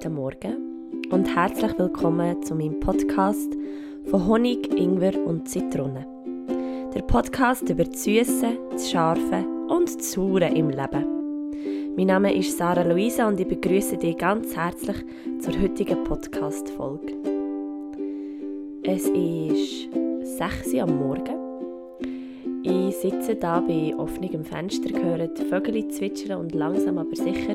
guten 0.00 0.14
Morgen 0.14 1.02
und 1.10 1.36
herzlich 1.36 1.78
willkommen 1.78 2.42
zu 2.42 2.54
meinem 2.54 2.80
Podcast 2.80 3.52
von 4.06 4.26
Honig, 4.26 4.72
Ingwer 4.74 5.14
und 5.26 5.46
Zitrone. 5.46 6.06
Der 6.94 7.02
Podcast 7.02 7.68
über 7.68 7.84
das 7.84 8.04
Süße, 8.04 8.48
das 8.70 8.90
Scharfe 8.90 9.44
und 9.68 9.94
das 9.94 10.12
Saure 10.12 10.46
im 10.46 10.70
Leben. 10.70 11.92
Mein 11.98 12.06
Name 12.06 12.34
ist 12.34 12.56
Sarah 12.56 12.82
Luisa 12.82 13.28
und 13.28 13.40
ich 13.40 13.48
begrüße 13.48 13.98
dich 13.98 14.16
ganz 14.16 14.56
herzlich 14.56 15.04
zur 15.38 15.60
heutigen 15.60 16.02
Podcast-Folge. 16.04 17.12
Es 18.82 19.06
ist 19.06 19.90
6 20.38 20.74
Uhr 20.74 20.82
am 20.82 20.96
Morgen. 20.96 21.39
Sitze 23.00 23.34
da 23.34 23.60
bei 23.60 23.94
offenem 23.96 24.44
Fenster, 24.44 24.90
höre 24.90 25.26
die 25.26 25.44
Vögel 25.44 25.88
zwitschern 25.88 26.38
und 26.38 26.54
langsam 26.54 26.98
aber 26.98 27.16
sicher 27.16 27.54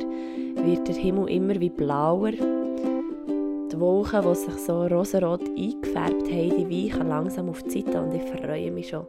wird 0.64 0.88
der 0.88 0.96
Himmel 0.96 1.30
immer 1.30 1.60
wie 1.60 1.70
blauer. 1.70 2.32
Die 2.32 3.80
Wolken, 3.80 4.24
die 4.24 4.36
sich 4.36 4.56
so 4.56 4.88
rosarot 4.88 5.44
eingefärbt 5.48 6.32
haben, 6.32 6.68
die 6.68 6.90
weichen 6.90 7.10
langsam 7.10 7.50
auf 7.50 7.62
die 7.62 7.82
Seite 7.82 8.02
und 8.02 8.16
ich 8.16 8.24
freue 8.24 8.72
mich 8.72 8.90
schon 8.90 9.06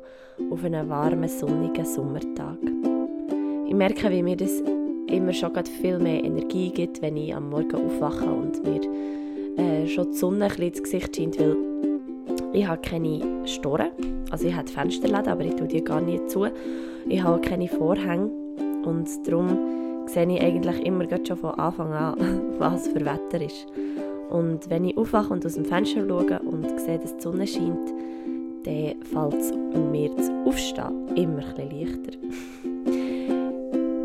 auf 0.50 0.62
einen 0.62 0.86
warmen, 0.90 1.26
sonnigen 1.26 1.86
Sommertag. 1.86 2.58
Ich 3.66 3.74
merke, 3.74 4.10
wie 4.10 4.22
mir 4.22 4.36
das 4.36 4.62
immer 5.06 5.32
schon 5.32 5.54
viel 5.64 5.98
mehr 5.98 6.22
Energie 6.22 6.70
gibt, 6.70 7.00
wenn 7.00 7.16
ich 7.16 7.34
am 7.34 7.48
Morgen 7.48 7.76
aufwache 7.76 8.26
und 8.26 8.62
mir 8.62 8.82
äh, 9.56 9.86
schon 9.86 10.10
die 10.10 10.18
Sonne 10.18 10.50
ein 10.54 10.62
ins 10.62 10.82
Gesicht 10.82 11.16
scheint, 11.16 11.40
weil 11.40 11.56
ich 12.56 12.66
habe 12.66 12.80
keine 12.80 13.46
Storen, 13.46 13.90
also 14.30 14.48
ich 14.48 14.54
habe 14.54 14.66
Fensterläden, 14.66 15.28
aber 15.28 15.44
ich 15.44 15.54
tue 15.56 15.68
die 15.68 15.84
gar 15.84 16.00
nicht 16.00 16.30
zu. 16.30 16.46
Ich 17.06 17.22
habe 17.22 17.40
keine 17.40 17.68
Vorhänge 17.68 18.30
und 18.84 19.08
darum 19.26 20.06
sehe 20.06 20.26
ich 20.26 20.40
eigentlich 20.40 20.86
immer 20.86 21.04
schon 21.26 21.36
von 21.36 21.50
Anfang 21.50 21.92
an, 21.92 22.14
was 22.58 22.88
für 22.88 23.04
Wetter 23.04 23.44
ist. 23.44 23.66
Und 24.30 24.70
wenn 24.70 24.86
ich 24.86 24.96
aufwache 24.96 25.34
und 25.34 25.44
aus 25.44 25.54
dem 25.54 25.66
Fenster 25.66 26.00
schaue 26.08 26.40
und 26.40 26.80
sehe, 26.80 26.98
dass 26.98 27.16
die 27.16 27.22
Sonne 27.22 27.46
scheint, 27.46 27.92
dann 28.64 28.94
fällt 29.02 29.34
es 29.34 29.52
mir 29.92 30.10
das 30.16 30.30
Aufstehen 30.46 31.08
immer 31.14 31.44
ein 31.58 31.70
leichter. 31.70 32.18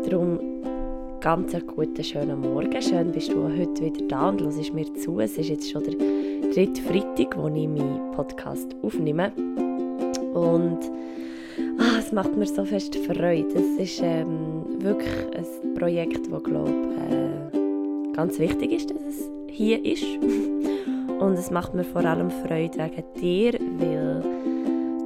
Darum 0.10 0.38
ganz 1.20 1.54
einen 1.54 1.66
guten, 1.66 2.04
schönen 2.04 2.40
Morgen. 2.40 2.82
Schön 2.82 3.12
bist 3.12 3.32
du 3.32 3.44
heute 3.44 3.82
wieder 3.82 4.06
da 4.08 4.28
und 4.28 4.42
hörst 4.42 4.74
mir 4.74 4.92
zu. 4.94 5.20
Es 5.20 5.38
ist 5.38 5.48
jetzt 5.48 5.70
schon 5.70 5.84
der 5.84 5.94
dritte 6.52 6.82
Freitag, 6.82 7.36
wo 7.38 7.48
ich 7.48 7.66
meinen 7.66 8.12
Podcast 8.12 8.76
aufnehme. 8.82 9.32
Und 10.34 10.80
ah, 11.78 11.98
es 11.98 12.12
macht 12.12 12.36
mir 12.36 12.46
so 12.46 12.64
fest 12.64 12.94
Freude. 13.06 13.48
Es 13.54 13.80
ist 13.80 14.02
ähm, 14.04 14.64
wirklich 14.78 15.08
ein 15.34 15.74
Projekt, 15.74 16.30
das, 16.30 16.42
glaube 16.42 16.70
äh, 16.70 18.12
ganz 18.14 18.38
wichtig 18.38 18.72
ist, 18.72 18.90
dass 18.90 19.00
es 19.00 19.30
hier 19.48 19.82
ist. 19.84 20.04
Und 21.20 21.34
es 21.34 21.50
macht 21.50 21.72
mir 21.72 21.84
vor 21.84 22.04
allem 22.04 22.30
Freude 22.30 22.78
wegen 22.78 23.04
dir, 23.20 23.52
weil 23.78 24.22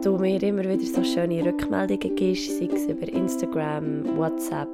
du 0.02 0.19
mir 0.19 0.42
immer 0.42 0.64
wieder 0.64 0.84
so 0.84 1.05
schöne 1.05 1.44
Rückmeldungen 1.44 2.17
gibst, 2.17 2.58
sei 2.58 2.69
es 2.72 2.86
über 2.86 3.06
Instagram, 3.12 4.17
WhatsApp, 4.17 4.69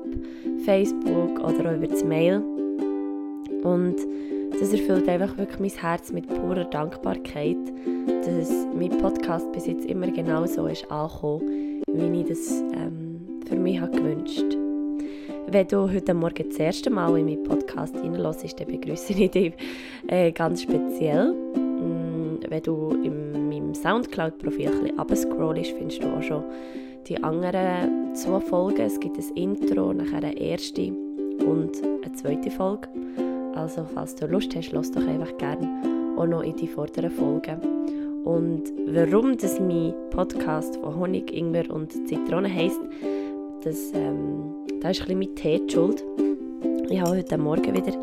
Facebook 0.64 1.38
oder 1.38 1.70
auch 1.70 1.76
über 1.76 1.88
das 1.88 2.04
Mail. 2.04 2.42
Und 3.62 3.96
das 4.58 4.72
erfüllt 4.72 5.08
einfach 5.08 5.36
wirklich 5.36 5.58
mein 5.58 5.80
Herz 5.80 6.12
mit 6.12 6.26
purer 6.28 6.64
Dankbarkeit, 6.64 7.56
dass 8.24 8.50
mein 8.74 8.90
Podcast 8.98 9.50
bis 9.52 9.66
jetzt 9.66 9.86
immer 9.86 10.08
genau 10.08 10.46
so 10.46 10.66
ist 10.66 10.90
angekommen, 10.90 11.82
wie 11.92 12.20
ich 12.20 12.28
das 12.28 12.62
ähm, 12.74 13.40
für 13.46 13.56
mich 13.56 13.80
habe 13.80 13.92
gewünscht 13.92 14.56
Wenn 15.48 15.66
du 15.68 15.92
heute 15.92 16.14
Morgen 16.14 16.48
das 16.48 16.58
erste 16.58 16.90
Mal 16.90 17.18
in 17.18 17.26
meinen 17.26 17.42
Podcast 17.42 17.96
hineinlässt, 17.96 18.58
dann 18.60 18.68
begrüße 18.68 19.12
ich 19.12 19.30
dich 19.30 19.52
äh, 20.08 20.32
ganz 20.32 20.62
speziell. 20.62 21.32
Mm, 21.32 22.40
wenn 22.48 22.62
du 22.62 22.90
in 23.02 23.48
meinem 23.48 23.74
Soundcloud-Profil 23.74 24.92
ein 24.96 25.06
bisschen 25.06 25.76
findest 25.78 26.02
du 26.02 26.08
auch 26.08 26.22
schon 26.22 26.44
die 27.08 27.22
anderen 27.22 28.14
zwei 28.14 28.40
Folgen. 28.40 28.82
Es 28.82 29.00
gibt 29.00 29.18
ein 29.18 29.36
Intro, 29.36 29.92
nachher 29.92 30.18
eine 30.18 30.38
erste 30.38 30.92
und 31.44 31.82
eine 31.82 32.12
zweite 32.14 32.50
Folge. 32.50 32.88
Also 33.54 33.84
falls 33.94 34.14
du 34.14 34.26
Lust 34.26 34.54
hast, 34.56 34.72
lass 34.72 34.90
doch 34.90 35.06
einfach 35.06 35.36
gerne 35.38 35.68
auch 36.16 36.26
noch 36.26 36.42
in 36.42 36.56
die 36.56 36.68
vorderen 36.68 37.10
Folgen. 37.10 37.60
Und 38.24 38.64
warum 38.86 39.36
das 39.36 39.58
mein 39.58 39.94
Podcast 40.10 40.76
von 40.76 40.96
Honig, 40.96 41.32
Ingwer 41.32 41.70
und 41.70 41.92
Zitrone 42.06 42.52
heisst, 42.52 42.80
das, 43.64 43.92
ähm, 43.94 44.54
da 44.80 44.90
ist 44.90 45.00
ein 45.00 45.06
bisschen 45.06 45.18
mein 45.18 45.34
Tee 45.34 45.60
die 45.66 45.72
schuld. 45.72 46.04
Ich 46.88 47.00
habe 47.00 47.16
heute 47.16 47.38
Morgen 47.38 47.74
wieder 47.74 47.98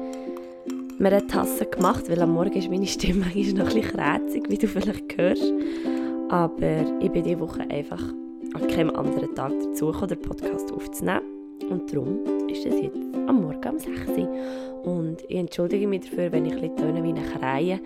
mir 0.98 1.14
eine 1.14 1.26
Tasse 1.28 1.66
gemacht, 1.66 2.10
weil 2.10 2.22
am 2.22 2.34
Morgen 2.34 2.54
ist 2.54 2.70
meine 2.70 2.86
Stimme 2.86 3.26
eigentlich 3.26 3.54
noch 3.54 3.70
ein 3.70 3.76
bisschen 3.76 3.92
krätzig, 3.92 4.50
wie 4.50 4.58
du 4.58 4.68
vielleicht 4.68 5.18
hörst. 5.18 5.54
Aber 6.30 6.86
ich 7.00 7.12
bin 7.12 7.24
diese 7.24 7.40
Woche 7.40 7.62
einfach 7.70 8.02
an 8.54 8.68
keinem 8.68 8.90
anderen 8.92 9.34
Tag 9.36 9.54
dazu 9.64 9.88
gekommen, 9.88 10.10
den 10.10 10.22
Podcast 10.22 10.72
aufzunehmen. 10.72 11.39
Und 11.70 11.92
darum 11.92 12.20
ist 12.50 12.66
es 12.66 12.82
jetzt 12.82 12.98
am 13.28 13.42
Morgen 13.42 13.70
um 13.70 13.80
6 13.80 14.08
Uhr. 14.18 14.30
Und 14.84 15.18
ich 15.28 15.38
entschuldige 15.38 15.88
mich 15.88 16.02
dafür, 16.02 16.32
wenn 16.32 16.46
ich 16.46 16.54
ein 16.54 16.62
bisschen 16.62 16.78
töne 16.78 17.04
wie 17.04 17.10
eine 17.10 17.22
Krähe. 17.22 17.80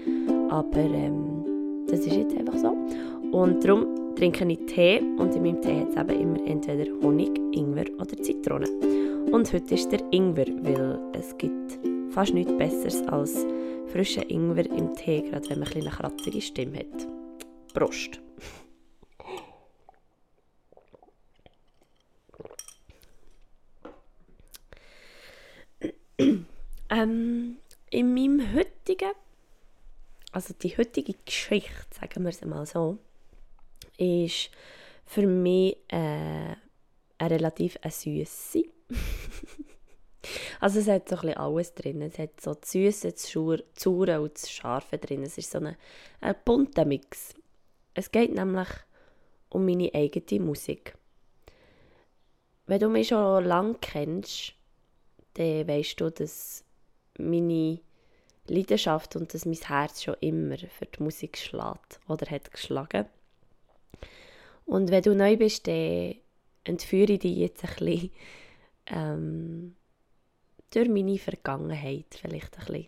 Aber 0.50 0.78
ähm, 0.78 1.44
das 1.88 2.02
ist 2.02 2.16
jetzt 2.16 2.38
einfach 2.38 2.58
so. 2.58 2.76
Und 3.32 3.64
darum 3.64 4.16
trinke 4.16 4.46
ich 4.46 4.60
Tee. 4.68 5.00
Und 5.18 5.36
in 5.36 5.44
meinem 5.44 5.62
Tee 5.62 5.82
hat 5.82 5.90
es 5.90 5.96
eben 5.96 6.22
immer 6.22 6.48
entweder 6.48 6.92
Honig, 7.02 7.32
Ingwer 7.52 7.86
oder 7.96 8.16
Zitrone. 8.22 8.68
Und 9.32 9.52
heute 9.52 9.74
ist 9.74 9.92
der 9.92 10.02
Ingwer, 10.12 10.46
weil 10.62 11.00
es 11.14 11.36
gibt 11.38 11.80
fast 12.10 12.34
nichts 12.34 12.56
Besseres 12.58 13.02
als 13.08 13.46
frischen 13.88 14.24
Ingwer 14.24 14.66
im 14.66 14.94
Tee, 14.96 15.22
gerade 15.22 15.50
wenn 15.50 15.60
man 15.60 15.68
ein 15.70 15.82
eine 15.82 15.90
kratzige 15.90 16.42
Stimme 16.42 16.80
hat. 16.80 17.08
Prost! 17.74 18.22
Ähm, 26.94 27.58
in 27.90 28.14
meinem 28.14 28.54
heutigen, 28.54 29.14
also 30.32 30.54
die 30.54 30.78
heutige 30.78 31.16
Geschichte, 31.26 31.72
sagen 31.90 32.24
wir 32.24 32.30
es 32.30 32.46
mal 32.46 32.68
so, 32.68 33.00
ist 33.98 34.52
für 35.04 35.26
mich 35.26 35.78
äh, 35.88 36.56
eine 37.18 37.32
relativ 37.32 37.80
süße. 37.84 38.66
also 40.60 40.80
es 40.80 40.88
hat 40.88 41.10
so 41.10 41.16
ein 41.16 41.22
bisschen 41.22 41.38
alles 41.38 41.74
drin. 41.74 42.02
Es 42.04 42.20
hat 42.20 42.40
so 42.40 42.54
das 42.54 42.72
Süße, 42.72 43.12
das 43.12 43.32
Saure 43.32 44.22
und 44.22 44.36
das 44.36 44.52
Scharfe 44.52 45.00
drin. 45.00 45.24
Es 45.24 45.40
ist 45.40 45.50
so 45.50 45.58
ein, 45.58 45.76
ein 46.22 46.36
bunter 46.46 46.86
Mix. 46.86 47.34
Es 47.96 48.12
geht 48.12 48.36
nämlich 48.36 48.70
um 49.50 49.66
meine 49.66 49.92
eigene 49.96 50.44
Musik. 50.44 50.96
Wenn 52.68 52.80
du 52.80 52.90
mich 52.90 53.08
schon 53.08 53.46
lange 53.46 53.78
kennst, 53.82 54.54
dann 55.34 55.68
weißt 55.68 56.00
du, 56.00 56.12
dass 56.12 56.63
meine 57.18 57.80
Leidenschaft 58.48 59.16
und 59.16 59.34
dass 59.34 59.46
mein 59.46 59.56
Herz 59.56 60.04
schon 60.04 60.16
immer 60.20 60.58
für 60.58 60.86
die 60.86 61.04
Musik 61.04 61.38
schlägt 61.38 62.00
oder 62.08 62.30
hat 62.30 62.52
geschlagen. 62.52 63.06
Und 64.66 64.92
wenn 64.92 65.04
du 65.04 65.16
neu 65.16 65.38
bist, 65.38 65.68
dann 65.68 66.16
entführe 66.64 67.14
ich 67.14 67.20
dich 67.20 67.38
jetzt 67.38 67.64
ein 67.64 67.76
bisschen 67.76 68.12
ähm, 68.88 69.76
durch 70.72 70.90
meine 70.90 71.18
Vergangenheit 71.18 72.08
vielleicht 72.10 72.58
ein 72.58 72.66
bisschen. 72.66 72.88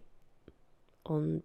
Und 1.03 1.43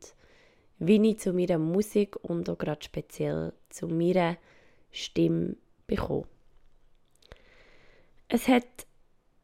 wie 0.78 1.10
ich 1.10 1.18
zu 1.18 1.32
meiner 1.32 1.58
Musik 1.58 2.16
und 2.22 2.48
auch 2.48 2.58
gerade 2.58 2.82
speziell 2.82 3.52
zu 3.68 3.86
meiner 3.86 4.38
Stimme 4.90 5.56
bekomme. 5.86 6.26
Es 8.28 8.48
hat 8.48 8.86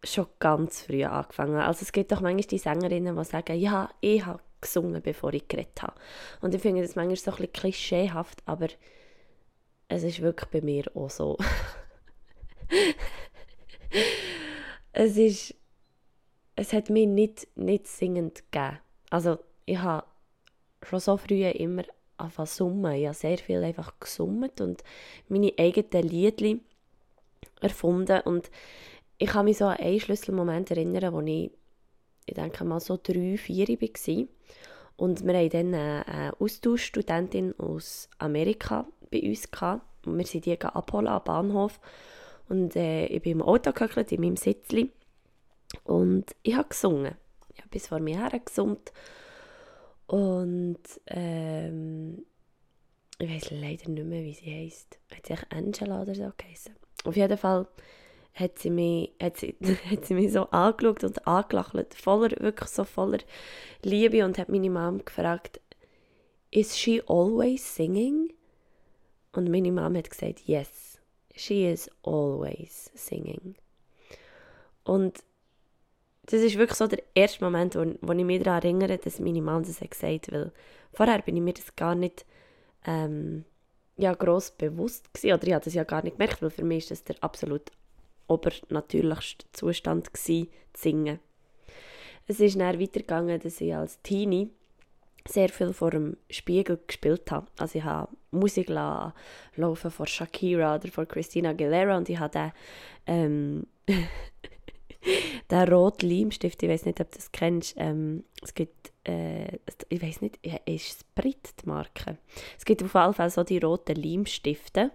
schon 0.05 0.27
ganz 0.39 0.83
früh 0.83 1.05
angefangen. 1.05 1.57
Also 1.57 1.83
es 1.83 1.93
gibt 1.93 2.13
doch 2.13 2.21
manchmal 2.21 2.47
die 2.47 2.59
Sängerinnen, 2.59 3.17
die 3.17 3.25
sagen, 3.25 3.59
ja, 3.59 3.91
ich 4.01 4.25
habe 4.25 4.41
gesungen, 4.61 5.03
bevor 5.03 5.33
ich 5.33 5.49
geredet 5.49 5.83
habe. 5.83 5.95
Und 6.41 6.55
ich 6.55 6.63
finde 6.63 6.83
das 6.83 6.97
manchmal 6.97 7.17
so 7.17 7.31
ein 7.31 7.37
bisschen 7.37 7.53
klischeehaft, 7.53 8.43
aber 8.47 8.69
es 9.89 10.03
ist 10.03 10.21
wirklich 10.21 10.51
bei 10.51 10.61
mir 10.61 10.85
auch 10.95 11.11
so. 11.11 11.39
es 14.93 15.17
ist, 15.17 15.55
es 16.57 16.73
hat 16.73 16.91
mich 16.91 17.07
nicht, 17.07 17.49
nicht 17.57 17.87
singend 17.87 18.43
gegeben. 18.51 18.79
Also 19.11 19.39
ich 19.65 19.79
habe 19.79 20.07
schon 20.83 21.01
so 21.01 21.17
früh 21.17 21.45
immer 21.45 21.85
angefangen 22.17 22.47
summen. 22.47 22.93
Ich 22.95 23.07
habe 23.07 23.15
sehr 23.15 23.39
viel 23.39 23.63
einfach 23.63 23.93
gesummt 24.01 24.61
und 24.61 24.83
meine 25.29 25.53
eigenen 25.59 26.09
Lieder 26.09 26.59
erfunden 27.61 28.21
und 28.23 28.51
ich 29.19 29.29
kann 29.29 29.45
mich 29.45 29.59
so 29.59 29.67
an 29.67 29.79
einen 29.79 30.01
Schlüsselmoment 30.01 30.71
erinnern, 30.71 31.13
wo 31.13 31.21
ich, 31.21 31.51
ich 32.27 32.35
denke 32.35 32.65
mal, 32.65 32.81
so 32.81 32.99
drei, 33.03 33.37
vier 33.37 33.69
war. 33.69 34.27
Und 34.97 35.27
wir 35.27 35.39
hatten 35.39 35.73
dann 35.73 35.75
eine 35.75 36.33
Austauschstudentin 36.39 37.55
aus 37.59 38.09
Amerika 38.19 38.87
bei 39.11 39.23
uns. 39.23 39.51
Gehabt. 39.51 39.83
Wir 40.05 40.27
sind 40.27 40.47
die 40.47 40.61
abholen 40.61 41.09
am 41.09 41.23
Bahnhof. 41.25 41.81
Und 42.49 42.77
äh, 42.77 43.07
ich 43.07 43.23
bin 43.23 43.33
im 43.33 43.43
Auto 43.43 43.73
gehöckelt, 43.73 44.13
in 44.13 44.21
meinem 44.21 44.37
Sitzli. 44.37 44.91
Und 45.85 46.35
ich 46.43 46.55
habe 46.55 46.69
gesungen. 46.69 47.15
Ich 47.55 47.59
habe 47.59 47.71
bis 47.71 47.89
vor 47.89 48.01
mir 48.01 48.19
her 48.19 48.39
gesungen. 48.39 48.79
Und 50.07 50.79
ähm, 51.07 52.25
ich 53.19 53.29
weiß 53.29 53.51
leider 53.51 53.91
nicht 53.91 54.07
mehr, 54.07 54.23
wie 54.23 54.35
sie 54.35 54.55
heisst. 54.55 54.99
Hat 55.15 55.27
sie 55.27 55.35
Angela 55.51 56.03
oder 56.03 56.15
so 56.15 56.31
geheißen? 56.37 56.75
Auf 57.05 57.17
jeden 57.17 57.39
Fall 57.39 57.67
hat 58.37 58.59
sie 58.59 58.71
mich, 58.71 59.13
hat 59.21 59.39
sie, 59.39 59.57
hat 59.91 60.05
sie 60.05 60.15
mich 60.15 60.33
so 60.33 60.45
angeschaut 60.51 61.03
und 61.03 61.27
angelacht, 61.27 61.95
voller, 61.95 62.31
wirklich 62.39 62.69
so 62.69 62.85
voller 62.85 63.19
Liebe 63.83 64.25
und 64.25 64.39
hat 64.39 64.49
meine 64.51 64.71
Mom 64.71 65.05
gefragt, 65.05 65.61
is 66.51 66.79
she 66.79 67.03
always 67.07 67.75
singing? 67.75 68.33
Und 69.33 69.51
meine 69.51 69.73
Mom 69.73 69.97
hat 69.97 70.11
gesagt, 70.11 70.41
yes, 70.47 70.99
she 71.35 71.71
is 71.71 71.91
always 72.03 72.91
singing. 72.95 73.55
Und 74.85 75.25
das 76.27 76.41
ist 76.41 76.59
wirklich 76.59 76.79
so 76.79 76.87
der 76.87 77.03
erste 77.15 77.43
Moment, 77.43 77.75
wo, 77.75 77.85
wo 78.03 78.13
ich 78.13 78.25
mich 78.25 78.43
daran 78.43 78.63
erinnere, 78.63 78.99
dass 78.99 79.19
meine 79.19 79.43
Mom 79.43 79.63
das 79.63 79.81
gesagt 79.81 80.27
hat, 80.29 80.33
weil 80.33 80.53
vorher 80.93 81.23
bin 81.23 81.37
ich 81.37 81.43
mir 81.43 81.55
das 81.55 81.75
gar 81.75 81.95
nicht 81.95 82.27
ähm, 82.87 83.45
ja, 83.97 84.13
gross 84.13 84.51
bewusst 84.51 85.13
gewesen, 85.15 85.35
oder 85.35 85.47
ich 85.47 85.55
habe 85.55 85.65
das 85.65 85.75
ja 85.75 85.85
gar 85.85 86.03
nicht 86.03 86.19
gemerkt, 86.19 86.43
weil 86.43 86.51
für 86.51 86.65
mich 86.65 86.85
ist 86.85 86.91
das 86.91 87.05
der 87.05 87.17
absolut 87.23 87.71
obernatürlichste 88.29 89.47
Zustand 89.53 90.13
gewesen, 90.13 90.49
zu 90.73 90.83
singen. 90.83 91.19
Es 92.27 92.41
ist 92.41 92.59
dann 92.59 92.81
weitergegangen, 92.81 93.41
dass 93.41 93.61
ich 93.61 93.75
als 93.75 94.01
Teenie 94.03 94.51
sehr 95.29 95.49
viel 95.49 95.73
vor 95.73 95.91
dem 95.91 96.17
Spiegel 96.31 96.79
gespielt 96.87 97.31
habe. 97.31 97.47
Also 97.59 97.79
ich 97.79 97.85
habe 97.85 98.09
Musik 98.31 98.69
laufen 98.69 99.91
von 99.91 100.07
Shakira 100.07 100.77
oder 100.77 100.89
von 100.89 101.09
Christina 101.09 101.51
Aguilera 101.51 101.97
und 101.97 102.09
ich 102.09 102.19
habe 102.19 102.33
den, 102.33 102.53
ähm, 103.07 103.67
den 105.51 105.69
roten 105.69 106.09
Leimstift, 106.09 106.63
ich 106.63 106.69
weiß 106.69 106.85
nicht, 106.85 107.01
ob 107.01 107.11
du 107.11 107.17
das 107.17 107.33
kennst, 107.33 107.75
ähm, 107.77 108.25
es 108.43 108.55
gibt, 108.55 108.93
äh, 109.05 109.59
ich 109.89 110.03
weiß 110.03 110.21
nicht, 110.21 110.39
ist 110.67 111.01
Sprit 111.01 111.55
die 111.63 111.69
Marke? 111.69 112.19
Es 112.59 112.65
gibt 112.65 112.83
auf 112.83 112.95
jeden 112.95 113.15
Fall 113.15 113.31
so 113.31 113.45
die 113.45 113.59
roten 113.59 113.97
Leimstifte 113.97 114.91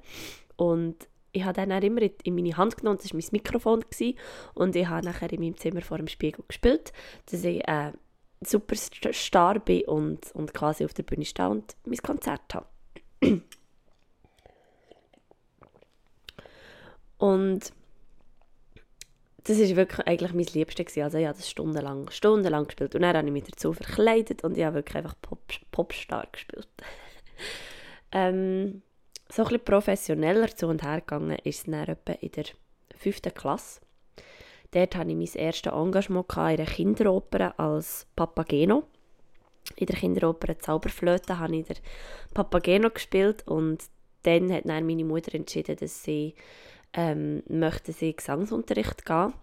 und 0.56 0.96
ich 1.32 1.44
habe 1.44 1.54
dann 1.54 1.72
immer 1.82 2.02
in 2.24 2.36
meine 2.36 2.58
Hand 2.58 2.78
genommen, 2.78 3.00
das 3.02 3.14
war 3.14 3.20
mein 3.20 3.30
Mikrofon 3.32 3.82
gewesen, 3.82 4.18
und 4.54 4.76
ich 4.76 4.88
habe 4.88 5.06
nachher 5.06 5.32
in 5.32 5.42
meinem 5.42 5.58
Zimmer 5.58 5.82
vor 5.82 5.98
dem 5.98 6.08
Spiegel 6.08 6.44
gespielt, 6.48 6.92
dass 7.30 7.44
ich 7.44 7.68
äh, 7.68 7.92
super 8.42 8.76
Star 8.76 9.60
bin 9.60 9.86
und, 9.86 10.32
und 10.34 10.54
quasi 10.54 10.84
auf 10.86 10.94
der 10.94 11.04
Bühne 11.04 11.26
stehe 11.26 11.50
und 11.50 11.76
mein 11.86 11.98
Konzert 11.98 12.54
habe. 12.54 12.68
und 17.18 17.74
das 19.44 19.60
war 19.60 19.76
wirklich 19.76 20.08
eigentlich 20.08 20.34
mein 20.34 20.46
Liebste. 20.54 20.84
Gewesen. 20.84 21.04
Also 21.04 21.18
ich 21.18 21.26
habe 21.26 21.38
das 21.38 21.50
stundenlang, 21.50 22.10
stundenlang 22.12 22.66
gespielt. 22.66 22.94
Und 22.96 23.02
dann 23.02 23.16
habe 23.16 23.28
ich 23.28 23.34
mich 23.34 23.44
dazu 23.44 23.74
verkleidet 23.74 24.44
und 24.44 24.58
ich 24.58 24.64
habe 24.64 24.76
wirklich 24.76 24.98
einfach 24.98 25.16
Pop, 25.22 25.42
Popstar 25.72 26.28
gespielt. 26.32 26.68
ähm, 28.12 28.84
so 29.32 29.44
bisschen 29.44 29.64
professioneller 29.64 30.56
zu 30.56 30.68
und 30.68 30.84
her 30.84 31.02
gegangen 31.02 31.38
ist 31.44 31.60
es 31.60 31.64
dann 31.64 31.88
etwa 31.88 32.14
in 32.14 32.32
der 32.32 32.46
fünften 32.96 33.34
Klasse. 33.34 33.82
Dort 34.72 34.96
hatte 34.96 35.10
ich 35.10 35.16
mein 35.16 35.44
erstes 35.44 35.74
Engagement 35.74 36.28
in 36.38 36.58
der 36.58 36.66
Kinderoper 36.66 37.60
als 37.60 38.08
Papageno. 38.16 38.84
In 39.76 39.86
der 39.86 39.98
Kinderoper 39.98 40.58
Zauberflöte 40.58 41.40
habe 41.40 41.56
ich 41.58 41.66
den 41.66 41.78
Papageno 42.34 42.90
gespielt 42.90 43.48
und 43.48 43.84
dann 44.24 44.52
hat 44.52 44.66
dann 44.66 44.86
meine 44.86 45.04
Mutter 45.04 45.36
entschieden, 45.36 45.76
dass 45.78 46.04
sie 46.04 46.36
ähm, 46.94 47.44
möchte 47.48 47.92
sie 47.94 48.16
Gesangsunterricht 48.16 49.06
gehen. 49.06 49.34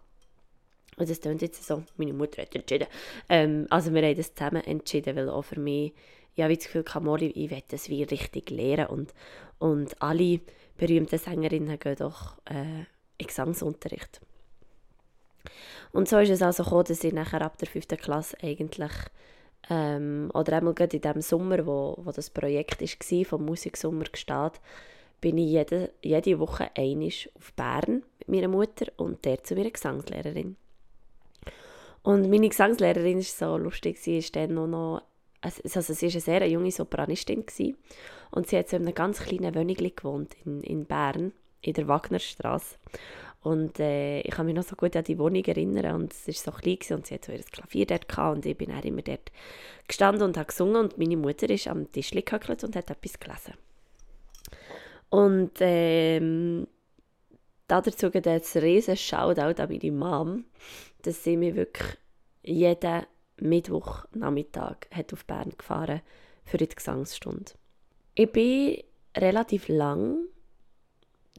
Und 0.96 1.08
das 1.08 1.20
klingt 1.20 1.43
jetzt 1.43 1.64
so, 1.64 1.84
meine 1.96 2.12
Mutter 2.12 2.43
hat 2.43 2.55
entschieden. 2.55 2.88
Ähm, 3.29 3.67
also 3.70 3.93
wir 3.94 4.02
haben 4.02 4.17
das 4.17 4.34
zusammen 4.34 4.64
entschieden, 4.64 5.17
weil 5.17 5.29
auch 5.29 5.43
für 5.43 5.61
mich, 5.61 5.93
ich 6.38 6.44
habe 6.44 6.56
das 6.56 6.67
Gefühl, 6.67 6.85
Kamori, 6.85 7.26
ich 7.26 7.50
will 7.50 7.62
das 7.69 7.88
wie 7.88 8.05
richtig 8.05 8.50
lernen 8.50 8.87
und, 8.87 9.12
und 9.58 10.00
alle 10.00 10.38
berühmten 10.76 11.19
Sängerinnen 11.19 11.81
gehen 11.81 11.96
doch 11.96 12.37
äh, 12.44 12.85
in 13.19 13.26
Gesangsunterricht. 13.26 14.20
Und 15.90 16.08
so 16.08 16.19
ist 16.19 16.31
es 16.31 16.40
also 16.40 16.62
gekommen, 16.62 16.85
dass 16.87 17.02
ich 17.02 17.12
nachher 17.12 17.43
ab 17.43 17.58
der 17.58 17.67
5. 17.67 17.88
Klasse 17.88 18.37
eigentlich, 18.40 18.93
ähm, 19.69 20.31
oder 20.32 20.58
einmal 20.58 20.75
gerade 20.75 20.96
in 20.96 21.02
dem 21.02 21.20
Sommer, 21.23 21.67
wo, 21.67 21.96
wo 21.99 22.12
das 22.12 22.31
Projekt 22.31 22.81
war, 22.81 23.25
vom 23.25 23.44
Musiksommer 23.44 24.05
gestartet, 24.05 24.62
bin 25.20 25.38
ich 25.38 25.50
jede, 25.50 25.91
jede 26.02 26.38
Woche 26.38 26.70
einig 26.76 27.32
auf 27.34 27.52
Bern 27.55 28.05
mit 28.20 28.29
meiner 28.29 28.49
Mutter 28.49 28.87
und 28.96 29.25
der 29.25 29.43
zu 29.43 29.56
meiner 29.56 29.73
Gesangslehrerin. 29.73 30.55
Und 32.05 32.31
meine 32.31 32.49
Gesangslehrerin 32.49 33.17
war 33.17 33.23
so 33.25 33.56
lustig, 33.56 33.99
sie 33.99 34.19
ist 34.19 34.37
dann 34.37 34.55
noch 34.55 35.02
also, 35.40 35.62
also 35.62 35.94
sie 35.94 36.06
war 36.06 36.12
eine 36.12 36.20
sehr 36.20 36.49
junge 36.49 36.70
Sopranistin 36.70 37.46
gewesen, 37.46 37.76
und 38.31 38.49
sie 38.49 38.58
hat 38.58 38.69
so 38.69 38.76
in 38.76 38.82
einem 38.82 38.94
ganz 38.94 39.20
kleinen 39.20 39.55
Wohnung 39.55 39.76
gewohnt 39.76 40.37
in, 40.44 40.62
in 40.62 40.85
Bern, 40.85 41.32
in 41.62 41.73
der 41.73 41.88
Wagnerstraße. 41.88 42.76
Und 43.40 43.79
äh, 43.79 44.20
ich 44.20 44.32
kann 44.32 44.46
mich 44.46 44.55
noch 44.55 44.64
so 44.64 44.75
gut 44.75 44.96
an 44.96 45.05
die 45.05 45.19
Wohnung 45.19 45.44
erinnern 45.44 45.94
und 45.94 46.12
es 46.12 46.26
war 46.26 46.52
so 46.52 46.58
klein 46.58 46.79
und 46.90 47.06
sie 47.06 47.14
hat 47.14 47.25
so 47.25 47.32
ihr 47.32 47.43
Klavier 47.44 47.87
dort 47.87 48.08
gehabt 48.08 48.37
und 48.37 48.46
ich 48.46 48.56
bin 48.56 48.70
dann 48.70 48.82
immer 48.82 49.02
dort 49.02 49.31
gestanden 49.87 50.23
und 50.25 50.37
habe 50.37 50.46
gesungen 50.46 50.76
und 50.76 50.99
meine 50.99 51.17
Mutter 51.17 51.49
ist 51.49 51.69
am 51.69 51.91
Tisch 51.91 52.11
gehöckelt 52.11 52.64
und 52.64 52.75
hat 52.75 52.91
etwas 52.91 53.19
gelesen. 53.20 53.55
Und 55.08 55.52
ähm, 55.61 56.67
dazu 57.69 58.11
geht 58.11 58.26
jetzt 58.26 58.56
ein 58.56 58.62
riesen 58.62 58.96
Shoutout 58.96 59.62
an 59.62 59.70
meine 59.70 59.93
Mom, 59.93 60.44
dass 61.02 61.23
sie 61.23 61.37
mich 61.37 61.55
wirklich 61.55 61.96
jeden 62.43 63.06
Mittwochnachmittag 63.40 64.88
hat 64.93 65.12
auf 65.12 65.25
Bern 65.25 65.52
gefahren 65.56 66.00
für 66.44 66.56
die 66.56 66.69
Gesangsstunde. 66.69 67.52
Ich 68.14 68.31
bin 68.32 68.82
relativ 69.17 69.69
lang 69.69 70.19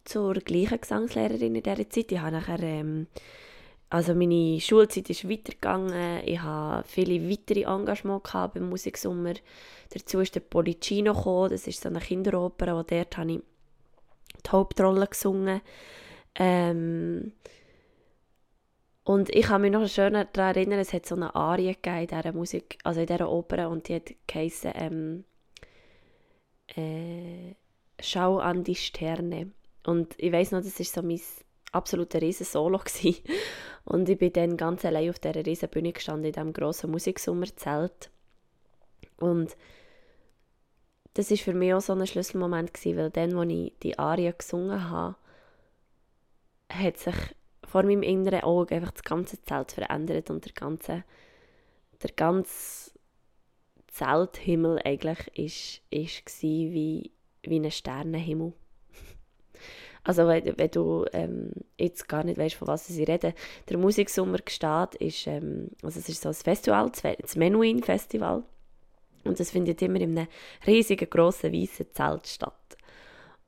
zur 0.06 0.36
gleichen 0.36 0.82
Gesangslehrerin 0.82 1.56
in 1.56 1.64
dieser 1.64 1.90
Zeit. 1.90 2.12
Ich 2.12 2.20
habe 2.20 2.32
nachher, 2.32 2.62
ähm, 2.62 3.08
also 3.90 4.14
meine 4.14 4.60
Schulzeit 4.60 5.10
ist 5.10 5.30
weitergegangen. 5.30 6.24
Ich 6.26 6.42
habe 6.42 6.84
viele 6.88 7.30
weitere 7.30 7.64
Engagements 7.64 8.24
gehabt 8.32 8.54
beim 8.54 8.70
Musiksommer. 8.70 9.34
Dazu 9.90 10.20
ist 10.20 10.36
der 10.36 10.42
Policino 10.42 11.14
gekommen. 11.14 11.50
Das 11.50 11.68
ist 11.68 11.82
so 11.82 11.90
eine 11.90 12.00
Kinderoper, 12.00 12.78
und 12.78 12.92
dort 12.92 13.18
habe 13.18 13.32
ich 13.34 13.42
die 14.46 14.50
Hauptrolle 14.50 15.08
gesungen. 15.08 15.62
Ähm, 16.36 17.34
und 19.10 19.36
ich 19.36 19.48
kann 19.48 19.62
mich 19.62 19.72
noch 19.72 19.88
schön 19.88 20.14
daran 20.14 20.56
erinnern, 20.56 20.78
es 20.78 20.94
hat 20.94 21.08
so 21.08 21.16
eine 21.16 21.34
Arie 21.34 21.74
gegeben 21.74 22.02
in 22.02 22.08
dieser 22.10 22.32
Musik, 22.32 22.78
also 22.84 23.00
in 23.00 23.08
dieser 23.08 23.28
Oper, 23.28 23.68
und 23.68 23.88
die 23.88 23.96
hat 23.96 24.14
geheißen, 24.28 24.72
ähm, 24.76 25.24
äh, 26.76 27.56
«Schau 28.00 28.38
an 28.38 28.64
die 28.64 28.76
Sterne». 28.76 29.50
Und 29.84 30.14
ich 30.20 30.32
weiß 30.32 30.52
noch, 30.52 30.62
das 30.62 30.78
war 30.78 30.86
so 30.86 31.02
mein 31.02 31.20
absoluter 31.72 32.22
riesen 32.22 32.46
Solo 32.46 32.80
Und 33.86 34.10
ich 34.10 34.20
bin 34.20 34.32
dann 34.32 34.58
ganz 34.58 34.86
allein 34.86 35.10
auf 35.10 35.18
dieser 35.18 35.44
riesen 35.44 35.70
Bühne 35.70 35.92
gestanden, 35.92 36.26
in 36.26 36.34
diesem 36.34 36.54
grossen 36.54 36.92
Musiksommerzelt. 36.92 38.12
Und 39.18 39.58
das 41.16 41.32
war 41.32 41.38
für 41.38 41.56
mich 41.56 41.74
auch 41.74 41.82
so 41.82 41.94
ein 41.94 42.06
Schlüsselmoment 42.06 42.76
gewesen, 42.76 42.98
weil 43.00 43.10
dann, 43.10 43.36
als 43.36 43.50
ich 43.50 43.74
die 43.82 43.98
Arie 43.98 44.32
gesungen 44.38 44.92
habe, 44.92 45.16
hat 46.72 46.98
sich 46.98 47.16
vor 47.70 47.84
meinem 47.84 48.04
inneren 48.04 48.42
Auge 48.42 48.76
einfach 48.76 48.92
das 48.92 49.04
ganze 49.04 49.42
Zelt 49.44 49.72
verändert 49.72 50.30
und 50.30 50.44
der 50.44 50.54
ganze, 50.54 51.04
der 52.02 52.12
ganze 52.16 52.92
Zelthimmel 53.88 54.80
eigentlich 54.84 55.20
ist, 55.36 55.82
ist 55.90 56.42
wie, 56.42 57.12
wie 57.44 57.60
ein 57.60 57.72
Sternenhimmel. 57.72 58.54
Also 60.02 60.28
wenn, 60.28 60.58
wenn 60.58 60.72
du 60.72 61.06
ähm, 61.12 61.52
jetzt 61.78 62.08
gar 62.08 62.24
nicht 62.24 62.40
weißt, 62.40 62.56
von 62.56 62.70
was 62.70 62.90
ich 62.90 63.08
rede, 63.08 63.34
der 63.68 63.78
Musiksommer 63.78 64.38
gesteht, 64.38 64.96
ist, 64.96 65.28
ähm, 65.28 65.68
also 65.84 66.00
es 66.00 66.08
ist 66.08 66.22
so 66.22 66.30
ein 66.30 66.34
Festival, 66.34 66.90
das 67.20 67.36
Menuhin 67.36 67.84
Festival. 67.84 68.44
Und 69.26 69.40
das 69.40 69.52
findet 69.52 69.82
immer 69.82 70.00
in 70.00 70.18
einem 70.18 70.28
riesigen, 70.66 71.10
grossen, 71.10 71.52
weißen 71.52 71.92
Zelt 71.92 72.28
statt. 72.28 72.78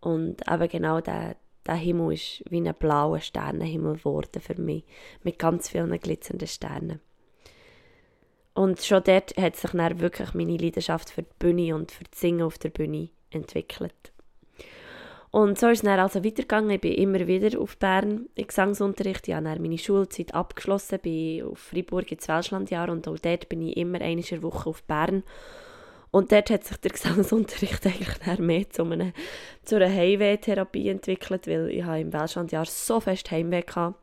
Und 0.01 0.41
eben 0.47 0.67
genau 0.67 0.99
der, 0.99 1.37
der 1.65 1.75
Himmel 1.75 2.13
ist 2.13 2.43
wie 2.49 2.57
ein 2.57 2.73
blauer 2.75 3.19
Sternenhimmel 3.19 3.97
geworden 3.97 4.41
für 4.41 4.59
mich, 4.59 4.83
mit 5.23 5.39
ganz 5.39 5.69
vielen 5.69 5.97
glitzernden 5.99 6.47
Sternen. 6.47 6.99
Und 8.53 8.81
schon 8.81 9.03
dort 9.03 9.35
hat 9.37 9.55
sich 9.55 9.71
dann 9.71 9.99
wirklich 9.99 10.33
meine 10.33 10.57
Leidenschaft 10.57 11.09
für 11.09 11.23
die 11.23 11.33
Bühne 11.39 11.75
und 11.75 11.91
für 11.91 12.03
das 12.03 12.19
Singen 12.19 12.43
auf 12.43 12.57
der 12.57 12.69
Bühne 12.69 13.09
entwickelt. 13.29 14.11
Und 15.31 15.57
so 15.57 15.69
ist 15.69 15.79
es 15.79 15.85
dann 15.85 15.99
also 15.99 16.25
weitergegangen. 16.25 16.71
Ich 16.71 16.81
bin 16.81 16.93
immer 16.93 17.25
wieder 17.25 17.57
auf 17.59 17.77
Bern 17.77 18.27
in 18.35 18.47
Gesangsunterricht. 18.47 19.29
Ich 19.29 19.33
habe 19.33 19.45
dann 19.45 19.61
meine 19.61 19.77
Schulzeit 19.77 20.33
abgeschlossen, 20.35 20.99
bin 20.99 21.43
auf 21.43 21.57
Freiburg 21.57 22.11
ins 22.11 22.27
Welschlandjahr 22.27 22.89
und 22.89 23.07
auch 23.07 23.17
dort 23.17 23.47
bin 23.47 23.61
ich 23.61 23.77
immer 23.77 24.01
eine 24.01 24.21
Woche 24.43 24.69
auf 24.69 24.83
Bern. 24.83 25.23
Und 26.11 26.31
dort 26.31 26.49
hat 26.49 26.65
sich 26.65 26.77
der 26.77 26.91
Gesangsunterricht 26.91 27.85
eigentlich 27.85 28.39
mehr 28.39 28.69
zu, 28.69 28.83
einer, 28.83 29.13
zu 29.63 29.77
einer 29.77 29.89
Heimweh-Therapie 29.89 30.89
entwickelt, 30.89 31.47
weil 31.47 31.69
ich 31.69 31.85
im 31.85 32.13
Welschlandjahr 32.13 32.65
so 32.65 32.99
fest 32.99 33.31
Heimweh 33.31 33.63
hatte. 33.63 33.95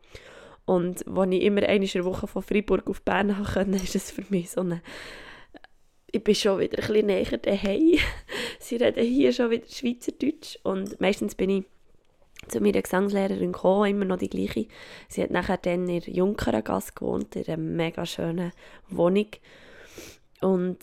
Und 0.65 1.07
als 1.07 1.33
ich 1.33 1.43
immer 1.43 1.63
eine 1.63 2.05
Woche 2.05 2.27
von 2.27 2.43
Freiburg 2.43 2.89
auf 2.89 3.03
Bern 3.03 3.37
konnte, 3.55 3.77
ist 3.83 3.95
es 3.95 4.11
für 4.11 4.25
mich 4.29 4.51
so 4.51 4.63
eine 4.63 4.83
ich 6.11 6.25
bin 6.25 6.35
schon 6.35 6.59
wieder 6.59 6.79
ein 6.79 6.87
bisschen 6.87 7.07
näher 7.07 7.39
daheim. 7.39 7.99
Sie 8.59 8.77
reden 8.77 9.05
hier 9.05 9.33
schon 9.33 9.51
wieder 9.51 9.67
Schweizerdeutsch 9.69 10.59
und 10.63 11.01
meistens 11.01 11.35
bin 11.35 11.51
ich 11.51 11.65
zu 12.49 12.61
meiner 12.61 12.83
Gesangslehrerin 12.83 13.53
gekommen, 13.53 13.91
immer 13.91 14.05
noch 14.05 14.17
die 14.17 14.31
gleiche. 14.31 14.69
Sie 15.09 15.23
hat 15.23 15.31
nachher 15.31 15.59
dann 15.59 15.89
in 15.89 16.01
Junkerengasse 16.01 16.93
gewohnt, 16.95 17.37
in 17.37 17.47
einer 17.47 17.57
mega 17.59 18.07
schönen 18.07 18.53
Wohnung. 18.89 19.27
Und 20.41 20.79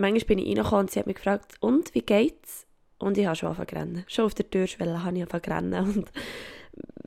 manchmal 0.00 0.24
bin 0.24 0.38
ich 0.38 0.48
reingekommen 0.48 0.80
und 0.80 0.90
sie 0.90 0.98
hat 0.98 1.06
mich 1.06 1.16
gefragt, 1.16 1.54
und, 1.60 1.94
wie 1.94 2.02
geht's? 2.02 2.66
Und 2.98 3.16
ich 3.16 3.26
habe 3.26 3.36
schon 3.36 3.56
angefangen 3.56 4.04
zu. 4.06 4.14
Schon 4.14 4.24
auf 4.26 4.34
der 4.34 4.50
Türschwelle 4.50 5.02
habe 5.02 5.16
ich 5.16 5.22
angefangen 5.22 5.72
zu. 5.72 5.78
Und 6.00 6.12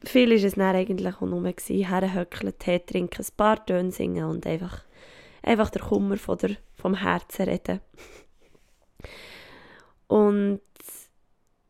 viel 0.04 0.30
war 0.30 0.36
es 0.36 0.56
dann 0.56 0.76
eigentlich 0.76 1.16
auch 1.16 1.22
nur. 1.22 1.54
Herhöckeln, 1.70 2.54
Tee 2.60 2.80
trinken, 2.80 3.24
ein 3.24 3.38
paar 3.38 3.66
Töne 3.66 3.92
singen 3.92 4.26
und 4.26 4.46
einfach, 4.46 4.84
einfach 5.42 5.70
der 5.70 5.82
Kummer 5.82 6.18
von 6.18 6.38
der, 6.38 6.58
vom 6.74 6.96
Herzen 6.96 7.46
reden. 7.48 7.80
Und 10.08 10.62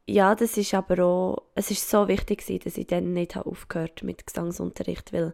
ja, 0.07 0.35
das 0.35 0.57
ist 0.57 0.73
aber 0.73 1.03
auch, 1.03 1.43
es 1.55 1.71
ist 1.71 1.89
so 1.89 2.07
wichtig 2.07 2.43
dass 2.63 2.77
ich 2.77 2.87
dann 2.87 3.13
nicht 3.13 3.37
aufgehört 3.37 4.03
mit 4.03 4.25
Gesangsunterricht, 4.25 5.13
weil 5.13 5.33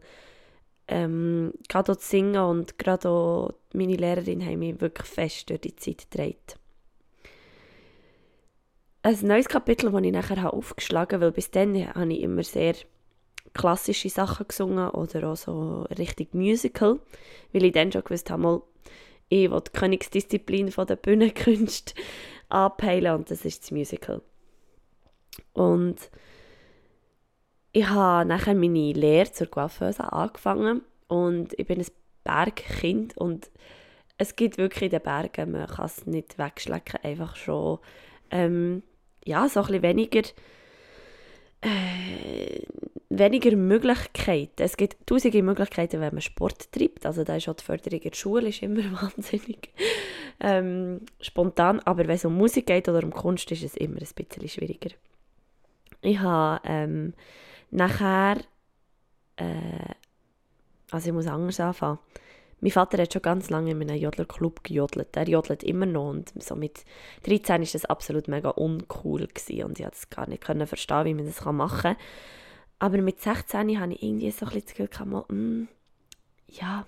ähm, 0.88 1.54
gerade 1.68 1.92
auch 1.92 1.96
das 1.96 2.10
Singen 2.10 2.42
und 2.42 2.78
gerade 2.78 3.10
auch 3.10 3.54
meine 3.74 3.96
Lehrerin 3.96 4.46
haben 4.46 4.60
mich 4.60 4.82
wirklich 4.82 5.08
fest 5.08 5.50
durch 5.50 5.62
die 5.62 5.76
Zeit 5.76 6.10
getragen. 6.10 6.36
Ein 9.02 9.18
neues 9.22 9.48
Kapitel, 9.48 9.92
das 9.92 10.04
ich 10.04 10.12
nachher 10.12 10.54
aufgeschlagen 10.54 11.16
habe, 11.16 11.26
weil 11.26 11.32
bis 11.32 11.52
dann 11.52 11.94
habe 11.94 12.14
ich 12.14 12.22
immer 12.22 12.44
sehr 12.44 12.76
klassische 13.54 14.10
Sachen 14.10 14.48
gesungen 14.48 14.90
oder 14.90 15.30
auch 15.30 15.38
so 15.38 15.84
richtig 15.98 16.34
Musical, 16.34 17.00
weil 17.54 17.64
ich 17.64 17.72
dann 17.72 17.92
schon 17.92 18.04
gewusst 18.04 18.30
habe, 18.30 18.42
mal, 18.42 18.62
ich 19.30 19.50
will 19.50 19.62
die 19.62 19.72
Königsdisziplin 19.72 20.72
von 20.72 20.88
der 20.88 20.96
Bühnenkünste 20.96 21.94
abheilen 22.50 23.16
und 23.16 23.32
das 23.32 23.46
ist 23.46 23.64
das 23.64 23.72
Musical. 23.72 24.22
Und 25.54 26.10
ich 27.72 27.88
habe 27.88 28.28
nachher 28.28 28.56
meine 28.56 28.94
Lehre 28.94 29.32
zur 29.32 29.48
Coiffeuse 29.48 30.12
angefangen 30.12 30.82
und 31.08 31.58
ich 31.58 31.66
bin 31.66 31.80
ein 31.80 31.88
Bergkind 32.24 33.18
und 33.18 33.50
es 34.18 34.36
gibt 34.36 34.58
wirklich 34.58 34.84
in 34.84 34.90
den 34.90 35.02
Bergen, 35.02 35.52
man 35.52 35.68
kann 35.68 35.86
es 35.86 36.06
nicht 36.06 36.38
wegschlecken, 36.38 37.00
einfach 37.04 37.36
schon 37.36 37.80
ähm, 38.32 38.84
ja, 39.26 39.48
so 39.48 39.62
ein 39.62 39.68
bisschen 39.68 39.84
weniger 39.84 40.22
äh, 41.62 42.62
weniger 43.10 43.56
Möglichkeiten. 43.56 44.62
Es 44.62 44.78
gibt 44.78 45.06
tausende 45.08 45.44
Möglichkeiten, 45.44 46.00
wenn 46.00 46.14
man 46.14 46.22
Sport 46.22 46.72
treibt. 46.72 47.06
Also 47.06 47.24
da 47.24 47.36
ist 47.36 47.50
auch 47.50 47.56
die 47.56 47.64
Förderung 47.64 48.00
in 48.00 48.10
der 48.10 48.16
Schule 48.16 48.50
ist 48.50 48.62
immer 48.62 48.84
wahnsinnig 49.02 49.70
ähm, 50.40 51.02
spontan. 51.20 51.80
Aber 51.82 52.08
wenn 52.08 52.16
es 52.16 52.26
um 52.26 52.36
Musik 52.36 52.68
geht 52.68 52.88
oder 52.88 53.04
um 53.04 53.12
Kunst, 53.12 53.52
ist 53.52 53.64
es 53.64 53.76
immer 53.76 53.98
ein 53.98 54.08
bisschen 54.16 54.48
schwieriger. 54.48 54.92
Ich 56.02 56.20
habe 56.20 56.62
ähm, 56.66 57.14
nachher, 57.72 58.38
äh, 59.36 59.94
also 60.92 61.10
ich 61.10 61.14
muss 61.14 61.28
anders 61.28 61.60
anfangen. 61.60 62.00
Mein 62.62 62.72
Vater 62.72 63.02
hat 63.02 63.14
schon 63.14 63.22
ganz 63.22 63.50
lange 63.50 63.72
in 63.72 63.82
einem 63.82 64.02
Jodlerclub 64.02 64.64
gejodelt. 64.64 65.16
Er 65.16 65.30
jodelt 65.30 65.64
immer 65.64 65.86
noch 65.86 66.10
und 66.10 66.34
so 66.44 66.56
mit 66.56 66.84
13 67.24 67.62
war 67.62 67.68
das 67.72 67.86
absolut 67.86 68.28
mega 68.28 68.50
uncool 68.50 69.28
gewesen 69.28 69.64
und 69.64 69.80
ich 69.80 69.86
konnte 69.86 69.98
es 69.98 70.10
gar 70.10 70.28
nicht 70.28 70.68
verstehen, 70.68 71.06
wie 71.06 71.14
man 71.14 71.26
das 71.26 71.44
machen 71.46 71.82
kann. 71.82 71.96
Aber 72.80 72.98
mit 73.02 73.22
16 73.22 73.80
hatte 73.80 73.94
ich 73.94 74.04
irgendwie 74.04 74.32
so 74.32 74.46
ein 74.46 74.52
bisschen 74.52 74.66
das 74.66 74.74
Gefühl, 74.74 74.88
gehabt, 74.88 75.32
mm, 75.32 75.64
ja, 76.48 76.86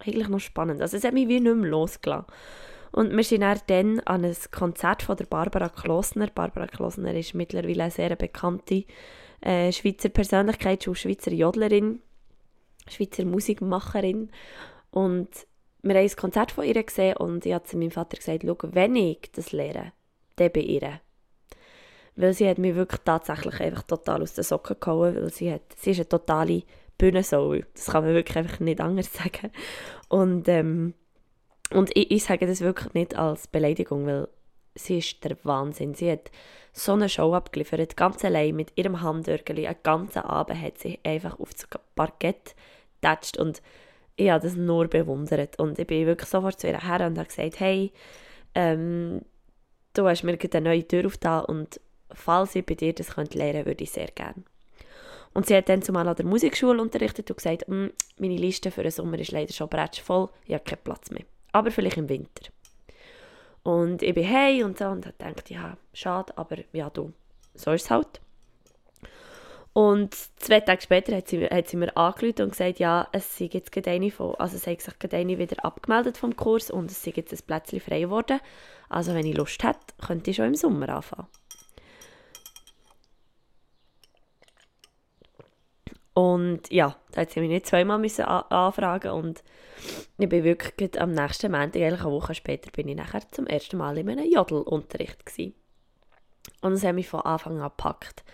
eigentlich 0.00 0.28
noch 0.28 0.40
spannend. 0.40 0.80
Also 0.80 0.96
es 0.96 1.04
hat 1.04 1.14
mich 1.14 1.28
wie 1.28 1.40
nicht 1.40 1.56
mehr 1.56 1.70
losgelassen. 1.70 2.26
Und 2.92 3.14
wir 3.14 3.24
sind 3.24 3.42
dann 3.42 4.00
an 4.00 4.24
ein 4.24 4.36
Konzert 4.50 5.02
von 5.02 5.16
der 5.16 5.26
Barbara 5.26 5.68
Klosner. 5.68 6.28
Barbara 6.28 6.66
Klosner 6.66 7.14
ist 7.14 7.34
mittlerweile 7.34 7.84
eine 7.84 7.90
sehr 7.90 8.16
bekannte 8.16 8.84
äh, 9.42 9.70
Schweizer 9.72 10.08
Persönlichkeit, 10.08 10.82
Schweizer 10.84 11.32
Jodlerin, 11.32 12.00
Schweizer 12.88 13.24
Musikmacherin. 13.24 14.30
Und 14.90 15.28
wir 15.82 15.94
haben 15.94 16.04
ein 16.04 16.16
Konzert 16.16 16.52
von 16.52 16.64
ihr 16.64 16.82
gesehen 16.82 17.16
und 17.16 17.46
ich 17.46 17.52
habe 17.52 17.64
zu 17.64 17.76
meinem 17.76 17.90
Vater 17.90 18.16
gesagt, 18.16 18.44
schau, 18.44 18.56
wenn 18.62 18.96
ich 18.96 19.30
das 19.32 19.52
lehre, 19.52 19.92
dann 20.36 20.52
bei 20.52 20.60
ihr. 20.60 21.00
Weil 22.16 22.32
sie 22.32 22.48
hat 22.48 22.58
mich 22.58 22.74
wirklich 22.74 23.00
tatsächlich 23.04 23.60
einfach 23.60 23.82
total 23.82 24.22
aus 24.22 24.34
den 24.34 24.44
Socken 24.44 24.76
gehauen, 24.80 25.16
weil 25.16 25.32
sie, 25.32 25.52
hat, 25.52 25.62
sie 25.76 25.90
ist 25.90 25.98
eine 25.98 26.08
totale 26.08 26.62
Bühnensau. 26.96 27.56
Das 27.74 27.86
kann 27.86 28.04
man 28.04 28.14
wirklich 28.14 28.38
einfach 28.38 28.60
nicht 28.60 28.80
anders 28.80 29.12
sagen. 29.12 29.52
Und 30.08 30.48
ähm, 30.48 30.94
und 31.70 31.90
ich, 31.96 32.10
ich 32.10 32.24
sage 32.24 32.46
das 32.46 32.60
wirklich 32.60 32.94
nicht 32.94 33.16
als 33.16 33.48
Beleidigung, 33.48 34.06
weil 34.06 34.28
sie 34.74 34.98
ist 34.98 35.24
der 35.24 35.36
Wahnsinn. 35.42 35.94
Sie 35.94 36.10
hat 36.10 36.30
so 36.72 36.92
eine 36.92 37.08
Show 37.08 37.34
abgeliefert, 37.34 37.96
ganz 37.96 38.24
allein 38.24 38.54
mit 38.54 38.72
ihrem 38.76 39.00
Handörgeli. 39.00 39.66
Einen 39.66 39.82
ganzen 39.82 40.20
Abend 40.20 40.60
hat 40.60 40.78
sie 40.78 41.00
einfach 41.02 41.38
auf 41.40 41.52
das 41.54 41.66
Parkett 41.94 42.54
getatscht 43.06 43.38
und 43.38 43.62
ich 44.16 44.30
habe 44.30 44.42
das 44.42 44.56
nur 44.56 44.88
bewundert. 44.88 45.58
Und 45.58 45.78
ich 45.78 45.86
bin 45.86 46.06
wirklich 46.06 46.28
sofort 46.28 46.58
zu 46.58 46.66
ihr 46.66 46.80
her 46.80 47.06
und 47.06 47.18
habe 47.18 47.28
gesagt, 47.28 47.60
hey, 47.60 47.92
ähm, 48.54 49.20
du 49.92 50.08
hast 50.08 50.22
mir 50.22 50.38
eine 50.38 50.60
neue 50.60 50.86
Tür 50.86 51.06
aufgetan 51.06 51.44
und 51.44 51.80
falls 52.12 52.54
ich 52.54 52.64
bei 52.64 52.74
dir 52.74 52.92
das 52.94 53.14
könnte 53.14 53.38
lernen 53.38 53.66
würde 53.66 53.84
ich 53.84 53.90
sehr 53.90 54.08
gerne. 54.08 54.42
Und 55.34 55.46
sie 55.46 55.56
hat 55.56 55.68
dann 55.68 55.82
zumal 55.82 56.08
an 56.08 56.16
der 56.16 56.24
Musikschule 56.24 56.80
unterrichtet 56.80 57.30
und 57.30 57.36
gesagt, 57.36 57.68
mm, 57.68 57.88
meine 58.18 58.36
Liste 58.36 58.70
für 58.70 58.82
den 58.82 58.92
Sommer 58.92 59.18
ist 59.18 59.32
leider 59.32 59.52
schon 59.52 59.68
voll, 60.02 60.28
ich 60.46 60.54
habe 60.54 60.64
keinen 60.64 60.82
Platz 60.82 61.10
mehr 61.10 61.24
aber 61.56 61.70
vielleicht 61.70 61.96
im 61.96 62.08
Winter. 62.10 62.50
Und 63.62 64.02
ich 64.02 64.14
bin 64.14 64.24
hey 64.24 64.62
und 64.62 64.76
so 64.76 64.84
und 64.88 65.06
habe 65.06 65.16
gedacht, 65.18 65.50
ja, 65.50 65.78
schade, 65.94 66.36
aber 66.36 66.58
ja, 66.72 66.90
du, 66.90 67.14
so 67.54 67.72
ist 67.72 67.84
es 67.84 67.90
halt. 67.90 68.20
Und 69.76 70.14
zwei 70.36 70.60
Tage 70.60 70.80
später 70.80 71.14
hat 71.14 71.28
sie, 71.28 71.44
hat 71.44 71.68
sie 71.68 71.76
mir 71.76 71.94
angerufen 71.98 72.44
und 72.44 72.52
gesagt, 72.52 72.78
ja, 72.78 73.08
es 73.12 73.36
sei 73.36 73.50
jetzt 73.52 73.70
gerade 73.70 73.90
eine 73.90 74.10
von, 74.10 74.34
also 74.36 74.56
es 74.56 74.66
hat 74.66 74.80
sich 74.80 74.98
gerade 74.98 75.18
eine 75.18 75.36
wieder 75.38 75.62
abgemeldet 75.66 76.16
vom 76.16 76.34
Kurs 76.34 76.70
und 76.70 76.90
es 76.90 77.02
sei 77.02 77.12
jetzt 77.14 77.34
ein 77.34 77.46
Plätzchen 77.46 77.80
frei 77.80 78.00
geworden. 78.00 78.40
Also 78.88 79.12
wenn 79.12 79.26
ich 79.26 79.36
Lust 79.36 79.62
hätte, 79.62 79.78
könnte 80.00 80.30
ich 80.30 80.36
schon 80.36 80.46
im 80.46 80.54
Sommer 80.54 80.88
anfangen. 80.88 81.26
Und 86.14 86.72
ja, 86.72 86.96
da 87.12 87.20
hat 87.20 87.32
sie 87.32 87.40
mich 87.40 87.50
nicht 87.50 87.66
zweimal 87.66 87.98
müssen 87.98 88.24
anfragen 88.24 89.10
und 89.10 89.44
ich 90.16 90.28
bin 90.30 90.42
wirklich 90.42 90.98
am 90.98 91.12
nächsten 91.12 91.52
Montag, 91.52 91.82
eigentlich 91.82 92.00
eine 92.00 92.12
Woche 92.12 92.34
später, 92.34 92.70
bin 92.70 92.88
ich 92.88 92.96
nachher 92.96 93.30
zum 93.30 93.46
ersten 93.46 93.76
Mal 93.76 93.98
in 93.98 94.08
einem 94.08 94.32
Jodelunterricht 94.32 95.26
gewesen. 95.26 95.52
Und 96.62 96.72
es 96.72 96.82
hat 96.82 96.94
mich 96.94 97.08
von 97.08 97.20
Anfang 97.20 97.60
an 97.60 97.68
gepackt. 97.68 98.24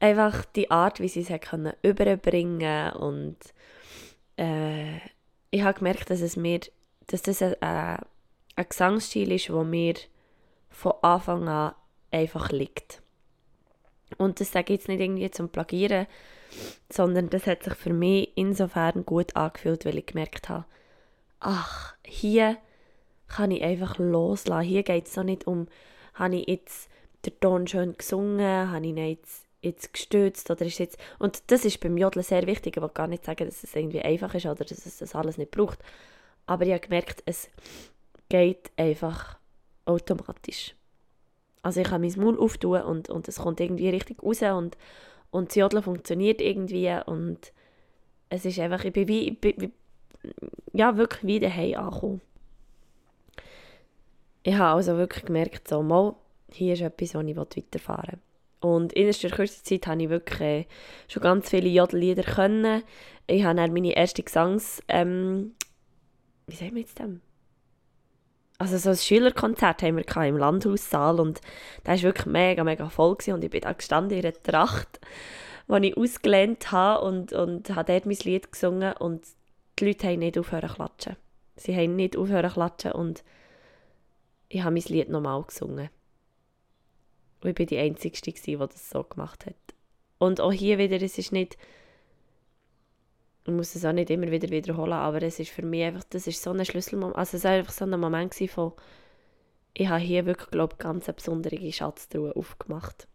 Einfach 0.00 0.44
die 0.44 0.70
Art, 0.70 1.00
wie 1.00 1.08
sie 1.08 1.26
es 1.28 1.40
können 1.40 1.72
überbringen 1.82 2.92
und 2.94 3.36
äh, 4.36 4.96
ich 5.50 5.62
habe 5.62 5.78
gemerkt, 5.78 6.10
dass 6.10 6.20
es 6.20 6.36
mir, 6.36 6.60
dass 7.06 7.22
das 7.22 7.40
ein, 7.42 7.52
äh, 7.60 7.98
ein 8.56 8.66
Gesangsstil 8.68 9.32
ist, 9.32 9.48
der 9.48 9.64
mir 9.64 9.94
von 10.70 10.94
Anfang 11.02 11.48
an 11.48 11.74
einfach 12.10 12.50
liegt. 12.50 13.02
Und 14.18 14.40
das 14.40 14.52
sage 14.52 14.72
ich 14.72 14.80
jetzt 14.80 14.88
nicht 14.88 15.00
irgendwie 15.00 15.30
zum 15.30 15.48
Plagieren, 15.48 16.06
sondern 16.90 17.30
das 17.30 17.46
hat 17.46 17.62
sich 17.62 17.74
für 17.74 17.92
mich 17.92 18.30
insofern 18.36 19.04
gut 19.04 19.34
angefühlt, 19.36 19.84
weil 19.84 19.98
ich 19.98 20.06
gemerkt 20.06 20.48
habe, 20.48 20.64
ach, 21.40 21.94
hier 22.04 22.56
kann 23.28 23.50
ich 23.50 23.62
einfach 23.62 23.98
loslassen. 23.98 24.68
Hier 24.68 24.82
geht 24.82 25.06
es 25.06 25.14
so 25.14 25.22
nicht 25.22 25.46
um, 25.46 25.66
habe 26.14 26.36
ich 26.36 26.48
jetzt 26.48 26.88
den 27.24 27.38
Ton 27.40 27.66
schön 27.66 27.96
gesungen, 27.96 28.70
habe 28.70 28.86
ich 28.86 28.96
jetzt, 28.96 29.43
jetzt 29.64 29.92
gestützt 29.92 30.50
oder 30.50 30.64
ist 30.66 30.78
jetzt... 30.78 30.98
Und 31.18 31.42
das 31.50 31.64
ist 31.64 31.80
beim 31.80 31.96
Jodeln 31.96 32.22
sehr 32.22 32.46
wichtig. 32.46 32.76
Ich 32.76 32.82
will 32.82 32.90
gar 32.92 33.06
nicht 33.06 33.24
sagen, 33.24 33.46
dass 33.46 33.64
es 33.64 33.74
irgendwie 33.74 34.02
einfach 34.02 34.34
ist 34.34 34.46
oder 34.46 34.64
dass 34.64 34.86
es 34.86 34.98
das 34.98 35.14
alles 35.14 35.38
nicht 35.38 35.50
braucht. 35.50 35.78
Aber 36.46 36.64
ich 36.64 36.72
habe 36.72 36.80
gemerkt, 36.80 37.22
es 37.26 37.50
geht 38.28 38.70
einfach 38.76 39.38
automatisch. 39.84 40.74
Also 41.62 41.80
ich 41.80 41.88
kann 41.88 42.02
mein 42.02 42.12
Maul 42.16 42.38
auftun 42.38 42.82
und, 42.82 43.08
und 43.08 43.26
es 43.28 43.36
kommt 43.36 43.60
irgendwie 43.60 43.88
richtig 43.88 44.22
raus 44.22 44.42
und, 44.42 44.76
und 45.30 45.48
das 45.48 45.56
Jodeln 45.56 45.82
funktioniert 45.82 46.40
irgendwie 46.42 46.94
und 47.06 47.52
es 48.28 48.44
ist 48.44 48.58
einfach, 48.58 48.84
ich 48.84 48.92
bin 48.92 49.08
wie, 49.08 49.28
ich 49.30 49.40
bin, 49.40 49.72
ja, 50.72 50.96
wirklich 50.96 51.24
wie 51.24 51.40
daheim 51.40 51.74
angekommen. 51.74 52.20
Ich 54.42 54.54
habe 54.54 54.76
also 54.76 54.96
wirklich 54.98 55.24
gemerkt, 55.24 55.68
so, 55.68 55.82
mal, 55.82 56.14
hier 56.52 56.74
ist 56.74 56.82
etwas, 56.82 57.14
wo 57.14 57.20
ich 57.20 57.36
weiterfahren 57.36 58.12
will. 58.12 58.33
Und 58.64 58.94
in 58.94 59.10
der 59.10 59.30
kurzen 59.30 59.64
Zeit 59.64 59.86
habe 59.86 60.02
ich 60.02 60.08
wirklich 60.08 60.40
äh, 60.40 60.66
schon 61.08 61.22
ganz 61.22 61.50
viele 61.50 61.68
Jodellieder 61.68 62.22
können. 62.22 62.82
Ich 63.26 63.44
habe 63.44 63.56
dann 63.56 63.72
meine 63.72 63.94
erste 63.94 64.22
Gesangs... 64.22 64.82
Ähm, 64.88 65.54
wie 66.46 66.54
sagen 66.54 66.74
wir 66.74 66.82
jetzt 66.82 66.98
dem? 66.98 67.20
also 68.58 68.78
so 68.78 68.90
ein 68.90 68.96
Schülerkonzert 68.96 69.82
haben 69.82 69.96
wir 69.96 70.26
im 70.26 70.36
Landhaussaal 70.36 71.20
und 71.20 71.40
da 71.82 71.92
war 71.92 72.02
wirklich 72.02 72.26
mega, 72.26 72.64
mega 72.64 72.88
voll 72.88 73.16
gewesen. 73.16 73.34
und 73.34 73.44
ich 73.44 73.50
bin 73.50 73.60
da 73.60 73.72
gestanden 73.72 74.18
in 74.18 74.24
einer 74.24 74.42
Tracht, 74.42 75.00
die 75.68 75.88
ich 75.88 75.96
ausgelehnt 75.96 76.70
habe 76.72 77.04
und, 77.04 77.32
und 77.32 77.70
habe 77.70 77.92
dort 77.92 78.06
mein 78.06 78.16
Lied 78.22 78.52
gesungen 78.52 78.94
und 78.94 79.26
die 79.78 79.86
Leute 79.86 80.06
haben 80.06 80.20
nicht 80.20 80.38
aufhören 80.38 80.68
zu 80.68 80.74
klatschen. 80.76 81.16
Sie 81.56 81.76
haben 81.76 81.96
nicht 81.96 82.16
aufhören 82.16 82.50
klatschen 82.50 82.92
und 82.92 83.24
ich 84.48 84.62
habe 84.62 84.74
mein 84.74 84.84
Lied 84.84 85.08
nochmal 85.08 85.42
gesungen. 85.42 85.90
Und 87.44 87.50
ich 87.50 87.58
war 87.58 87.66
die 87.66 87.78
Einzige, 87.78 88.18
die 88.22 88.56
das 88.56 88.90
so 88.90 89.04
gemacht 89.04 89.44
hat. 89.44 89.54
Und 90.18 90.40
auch 90.40 90.52
hier 90.52 90.78
wieder, 90.78 91.00
es 91.02 91.18
ist 91.18 91.32
nicht, 91.32 91.58
ich 93.44 93.52
muss 93.52 93.74
es 93.74 93.84
auch 93.84 93.92
nicht 93.92 94.08
immer 94.08 94.30
wieder 94.30 94.48
wiederholen, 94.48 94.94
aber 94.94 95.22
es 95.22 95.38
ist 95.38 95.50
für 95.50 95.62
mich 95.62 95.84
einfach, 95.84 96.04
das 96.08 96.26
ist 96.26 96.42
so 96.42 96.50
ein 96.50 96.64
Schlüsselmoment, 96.64 97.16
also 97.16 97.36
es 97.36 97.44
war 97.44 97.50
einfach 97.50 97.72
so 97.72 97.84
ein 97.84 98.00
Moment 98.00 98.34
von, 98.34 98.72
ich 99.74 99.88
habe 99.88 100.00
hier 100.00 100.24
wirklich, 100.24 100.50
glaube 100.50 100.74
ich, 100.74 100.78
ganz 100.78 101.06
eine 101.06 101.14
besondere 101.14 101.70
Schatztruhe 101.70 102.34
aufgemacht. 102.34 103.08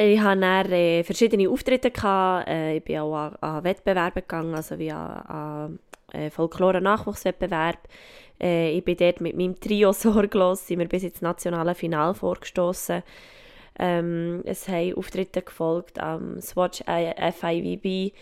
Ich 0.00 0.20
hatte 0.20 0.40
dann 0.40 0.70
äh, 0.70 1.02
verschiedene 1.02 1.50
Auftritte, 1.50 1.90
gehabt. 1.90 2.48
Äh, 2.48 2.76
ich 2.76 2.84
bin 2.84 2.98
auch 2.98 3.16
an, 3.16 3.34
an 3.40 3.64
Wettbewerbe 3.64 4.22
gegangen, 4.22 4.54
also 4.54 4.78
wie 4.78 4.92
an, 4.92 5.10
an 5.26 5.78
äh, 6.12 6.30
Folklore-Nachwuchswettbewerb. 6.30 7.78
Äh, 8.40 8.76
ich 8.76 8.84
bin 8.84 8.96
dort 8.96 9.20
mit 9.20 9.36
meinem 9.36 9.58
Trio 9.58 9.90
sorglos, 9.92 10.68
sind 10.68 10.78
wir 10.78 10.86
bis 10.86 11.02
ins 11.02 11.20
nationale 11.20 11.74
Finale 11.74 12.14
vorgestoßen. 12.14 13.02
Ähm, 13.80 14.42
es 14.44 14.68
haben 14.68 14.94
Auftritte 14.94 15.42
gefolgt 15.42 15.98
am 15.98 16.40
Swatch 16.40 16.80
FIVB 16.84 18.14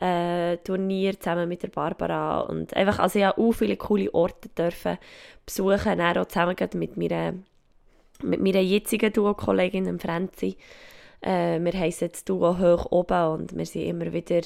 äh, 0.00 0.56
Turnier 0.58 1.18
zusammen 1.18 1.48
mit 1.48 1.64
der 1.64 1.68
Barbara 1.68 2.42
und 2.42 2.76
einfach, 2.76 3.00
also 3.00 3.18
ich 3.18 3.24
auch 3.26 3.52
viele 3.52 3.76
coole 3.76 4.14
Orte 4.14 4.50
dürfen 4.50 4.98
besuchen, 5.44 6.00
auch 6.00 6.26
zusammen 6.26 6.54
mit 6.74 6.96
meiner, 6.96 7.34
mit 8.22 8.40
meiner 8.40 8.60
jetzigen 8.60 9.12
Duo-Kollegin 9.12 9.98
Franzi. 9.98 10.56
Äh, 11.24 11.58
wir 11.60 11.72
heissen 11.72 12.04
jetzt 12.04 12.28
Duo 12.28 12.58
hoch 12.58 12.86
oben 12.90 13.28
und 13.28 13.56
wir 13.56 13.64
sind 13.64 13.84
immer 13.84 14.12
wieder 14.12 14.42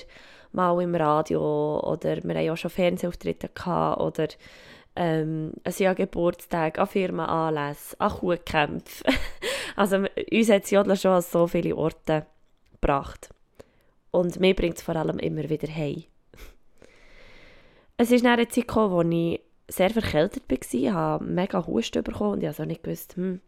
mal 0.53 0.81
im 0.81 0.95
Radio 0.95 1.81
oder 1.81 2.23
wir 2.23 2.35
haben 2.37 2.51
auch 2.51 2.57
schon 2.57 2.71
Fernsehauftritte 2.71 3.49
gehabt 3.49 4.01
oder 4.01 4.29
ähm, 4.95 5.53
ein 5.65 5.75
Jahr 5.77 5.97
Geburtstag, 5.97 6.79
an 6.79 6.87
Firmenanlässen, 6.87 8.01
an 8.01 8.11
Kuhkämpfen. 8.11 9.13
also 9.77 9.97
uns 10.33 10.51
hat 10.51 10.71
Jodler 10.71 10.97
schon 10.97 11.13
an 11.13 11.23
so 11.23 11.49
viele 11.49 11.75
Orte 11.77 12.27
gebracht. 12.73 13.31
Und 14.13 14.39
mir 14.39 14.55
bringt 14.55 14.77
es 14.77 14.83
vor 14.83 14.97
allem 14.97 15.19
immer 15.19 15.49
wieder 15.49 15.69
heim. 15.69 16.05
Es 17.97 18.13
ist 18.13 18.25
dann 18.25 18.35
eine 18.35 18.47
Zeit 18.47 18.69
gekommen, 18.69 18.93
wo 18.93 19.03
ich 19.03 19.41
sehr 19.69 19.91
verkältet 19.91 20.45
war. 20.49 20.93
Habe 20.93 21.25
mega 21.25 21.67
Husten 21.67 22.05
bekommen 22.05 22.35
und 22.35 22.43
ich 22.43 22.49
habe 22.49 22.67
nicht 22.67 22.85
gewusst, 22.85 23.17
hm, 23.17 23.41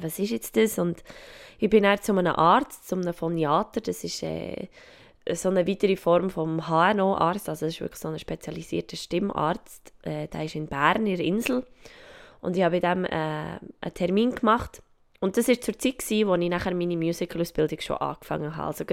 was 0.00 0.18
ist 0.18 0.30
jetzt 0.30 0.56
das? 0.56 0.78
Und 0.78 1.02
ich 1.58 1.70
bin 1.70 1.82
dann 1.82 2.00
zu 2.00 2.12
einem 2.12 2.34
Arzt, 2.34 2.88
zu 2.88 2.96
einem 2.96 3.12
Phoniater, 3.12 3.80
das 3.80 4.04
ist 4.04 4.22
äh, 4.22 4.68
so 5.32 5.48
eine 5.48 5.66
weitere 5.66 5.96
Form 5.96 6.30
vom 6.30 6.66
HNO-Arzt, 6.66 7.48
also 7.48 7.66
das 7.66 7.74
ist 7.74 7.80
wirklich 7.80 8.00
so 8.00 8.08
ein 8.08 8.18
spezialisierter 8.18 8.96
Stimmarzt, 8.96 9.92
äh, 10.02 10.28
der 10.28 10.44
ist 10.44 10.54
in 10.54 10.66
Bern, 10.66 11.06
in 11.06 11.16
der 11.16 11.24
Insel. 11.24 11.66
Und 12.40 12.56
ich 12.56 12.62
habe 12.64 12.80
bei 12.80 12.88
äh, 12.88 12.94
einen 12.94 13.94
Termin 13.94 14.34
gemacht. 14.34 14.82
Und 15.20 15.36
das 15.36 15.46
war 15.46 15.60
zur 15.60 15.78
Zeit, 15.78 16.00
gewesen, 16.00 16.26
wo 16.26 16.34
ich 16.34 16.50
nachher 16.50 16.74
meine 16.74 16.96
Musical-Ausbildung 16.96 17.80
schon 17.80 17.98
angefangen 17.98 18.56
habe. 18.56 18.66
Also 18.66 18.84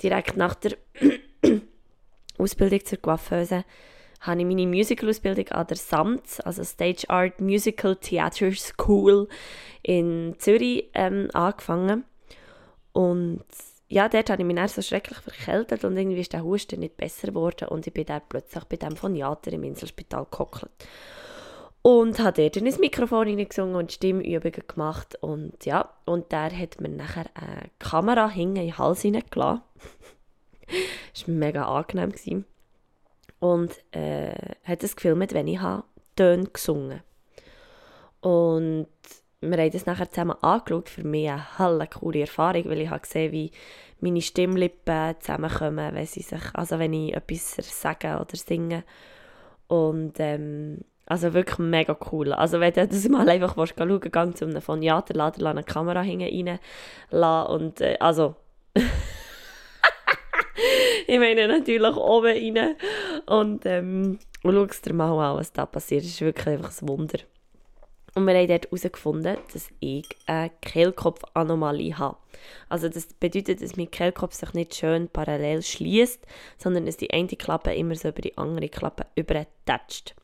direkt 0.00 0.36
nach 0.36 0.54
der 0.54 0.76
Ausbildung 2.38 2.84
zur 2.84 2.98
Coiffeuse 2.98 3.64
habe 4.20 4.40
ich 4.40 4.46
meine 4.46 4.66
Musical-Ausbildung 4.66 5.48
an 5.48 5.66
der 5.66 5.76
SAMT, 5.76 6.44
also 6.44 6.64
Stage 6.64 7.08
Art 7.08 7.40
Musical 7.40 7.96
Theater 7.96 8.52
School 8.52 9.28
in 9.82 10.34
Zürich, 10.38 10.90
ähm, 10.94 11.28
angefangen. 11.32 12.04
Und 12.92 13.44
ja, 13.88 14.08
dort 14.08 14.30
habe 14.30 14.42
ich 14.42 14.46
mich 14.46 14.56
dann 14.56 14.68
so 14.68 14.82
schrecklich 14.82 15.18
verkältet 15.18 15.84
und 15.84 15.96
irgendwie 15.96 16.20
ist 16.20 16.32
der 16.32 16.42
Husten 16.42 16.80
nicht 16.80 16.96
besser 16.96 17.28
geworden 17.28 17.68
und 17.68 17.86
ich 17.86 17.92
bin 17.92 18.06
dann 18.06 18.22
plötzlich 18.28 18.64
bei 18.64 18.76
dem 18.76 18.96
von 18.96 19.14
Jater 19.14 19.52
im 19.52 19.62
Inselspital 19.62 20.26
gehockt. 20.30 20.66
Und 21.82 22.18
habe 22.18 22.42
dort 22.42 22.56
in 22.56 22.66
ein 22.66 22.80
Mikrofon 22.80 23.28
hineingesungen 23.28 23.76
und 23.76 23.92
Stimmübungen 23.92 24.66
gemacht 24.66 25.16
und 25.20 25.64
ja, 25.64 25.88
und 26.04 26.32
der 26.32 26.50
hat 26.50 26.80
mir 26.80 26.88
nachher 26.88 27.26
eine 27.34 27.70
Kamera 27.78 28.28
hinten 28.28 28.56
in 28.56 28.66
den 28.66 28.78
Hals 28.78 29.02
hineingelassen. 29.02 29.62
das 31.12 31.28
war 31.28 31.34
mega 31.34 31.64
angenehm. 31.64 32.44
Und 33.38 33.72
äh, 33.94 34.34
hat 34.64 34.82
es 34.82 34.96
gefilmt, 34.96 35.34
wenn 35.34 35.48
ich 35.48 35.60
Töne 36.16 36.46
gesungen 36.46 37.02
Und 38.20 38.88
wir 39.40 39.58
haben 39.58 39.70
das 39.70 39.86
nachher 39.86 40.10
zusammen 40.10 40.36
angeschaut. 40.42 40.88
Für 40.88 41.04
mich 41.04 41.28
eine 41.28 41.58
helle 41.58 41.86
coole 41.86 42.20
Erfahrung, 42.20 42.64
weil 42.66 42.80
ich 42.80 42.90
habe 42.90 43.00
gesehen, 43.00 43.32
wie 43.32 43.50
meine 44.00 44.22
Stimmlippen 44.22 45.14
zusammenkommen, 45.20 45.94
wenn 45.94 46.06
sie 46.06 46.22
sich, 46.22 46.42
also 46.54 46.78
wenn 46.78 46.92
ich 46.92 47.14
etwas 47.14 47.56
sage 47.56 48.18
oder 48.18 48.36
singe. 48.36 48.84
Und 49.68 50.14
ähm, 50.18 50.80
also 51.06 51.32
wirklich 51.34 51.58
mega 51.58 51.96
cool. 52.10 52.32
Also 52.32 52.60
wenn 52.60 52.72
du 52.72 52.86
das 52.86 53.08
mal 53.08 53.28
einfach 53.28 53.56
willst, 53.56 53.74
schauen 53.78 53.88
willst, 53.88 54.12
gang 54.12 54.36
zu 54.36 54.44
einem 54.44 54.60
Phoniater, 54.60 55.14
lade 55.14 55.46
eine 55.48 55.62
Kamera 55.62 56.02
hinten 56.02 56.58
rein 57.10 57.46
und 57.46 57.80
äh, 57.80 57.96
also 58.00 58.34
ich 61.06 61.18
meine 61.18 61.46
natürlich 61.48 61.96
oben 61.96 62.56
rein 62.56 62.76
und 63.26 63.66
ähm, 63.66 64.18
und 64.42 64.54
schau 64.54 64.66
dir 64.66 64.94
mal 64.94 65.30
an, 65.30 65.36
was 65.38 65.52
da 65.52 65.66
passiert. 65.66 66.04
Es 66.04 66.10
ist 66.10 66.20
wirklich 66.20 66.46
einfach 66.46 66.70
ein 66.80 66.88
Wunder. 66.88 67.18
Und 68.14 68.26
wir 68.26 68.34
haben 68.34 68.46
dort 68.48 68.66
herausgefunden, 68.66 69.36
dass 69.52 69.68
ich 69.80 70.08
eine 70.24 70.50
Kehlkopfanomalie 70.62 71.98
habe. 71.98 72.16
Also 72.68 72.88
das 72.88 73.08
bedeutet, 73.12 73.60
dass 73.60 73.76
mein 73.76 73.90
Kehlkopf 73.90 74.34
sich 74.34 74.54
nicht 74.54 74.74
schön 74.74 75.08
parallel 75.08 75.62
schließt, 75.62 76.24
sondern 76.56 76.86
dass 76.86 76.96
die 76.96 77.10
eine 77.10 77.26
Klappe 77.28 77.74
immer 77.74 77.94
so 77.94 78.08
über 78.08 78.22
die 78.22 78.38
andere 78.38 78.68
Klappe 78.68 79.06
übertätscht. 79.16 80.14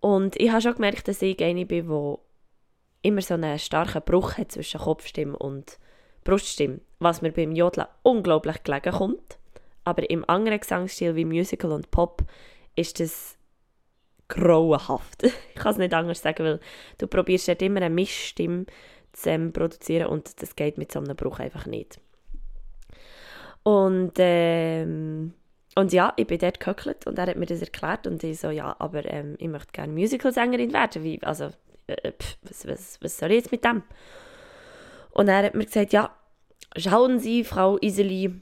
Und 0.00 0.38
ich 0.38 0.50
habe 0.50 0.60
schon 0.60 0.74
gemerkt, 0.74 1.08
dass 1.08 1.22
ich 1.22 1.42
eine 1.42 1.64
bin, 1.64 1.88
die 1.88 2.14
immer 3.08 3.22
so 3.22 3.34
einen 3.34 3.58
starken 3.58 4.02
Bruch 4.02 4.36
hat 4.36 4.52
zwischen 4.52 4.80
Kopfstimme 4.80 5.38
und 5.38 5.78
Bruststimme, 6.24 6.80
was 6.98 7.22
mir 7.22 7.32
beim 7.32 7.52
Jodeln 7.52 7.86
unglaublich 8.02 8.62
gelegen 8.64 8.92
kommt. 8.92 9.38
Aber 9.86 10.10
im 10.10 10.28
anderen 10.28 10.58
Gesangsstil 10.58 11.14
wie 11.14 11.24
Musical 11.24 11.70
und 11.70 11.92
Pop 11.92 12.24
ist 12.74 12.98
das 12.98 13.38
grauenhaft. 14.26 15.22
ich 15.22 15.54
kann 15.54 15.72
es 15.72 15.78
nicht 15.78 15.94
anders 15.94 16.20
sagen, 16.20 16.44
weil 16.44 16.60
du 16.98 17.06
probierst 17.06 17.46
dort 17.46 17.62
immer 17.62 17.80
eine 17.80 17.94
Mischstimme 17.94 18.66
zu 19.12 19.30
ähm, 19.30 19.52
produzieren 19.52 20.08
und 20.08 20.42
das 20.42 20.56
geht 20.56 20.76
mit 20.76 20.90
so 20.90 20.98
einem 20.98 21.14
Bruch 21.14 21.38
einfach 21.38 21.66
nicht. 21.66 22.00
Und, 23.62 24.14
ähm, 24.16 25.34
und 25.76 25.92
ja, 25.92 26.12
ich 26.16 26.26
bin 26.26 26.38
dort 26.38 26.58
gehöckelt 26.58 27.06
und 27.06 27.16
er 27.16 27.28
hat 27.28 27.36
mir 27.36 27.46
das 27.46 27.60
erklärt 27.60 28.08
und 28.08 28.24
ich 28.24 28.40
so, 28.40 28.50
ja, 28.50 28.74
aber 28.80 29.04
ähm, 29.04 29.36
ich 29.38 29.48
möchte 29.48 29.70
gerne 29.70 29.92
Musicalsängerin 29.92 30.72
werden. 30.72 31.04
Wie, 31.04 31.22
also, 31.22 31.50
äh, 31.86 32.10
pff, 32.10 32.38
was, 32.42 32.66
was, 32.66 32.98
was 33.02 33.18
soll 33.18 33.30
ich 33.30 33.36
jetzt 33.36 33.52
mit 33.52 33.64
dem? 33.64 33.84
Und 35.12 35.28
er 35.28 35.44
hat 35.44 35.54
mir 35.54 35.64
gesagt, 35.64 35.92
ja, 35.92 36.12
schauen 36.76 37.20
Sie, 37.20 37.44
Frau 37.44 37.78
Iseli, 37.80 38.40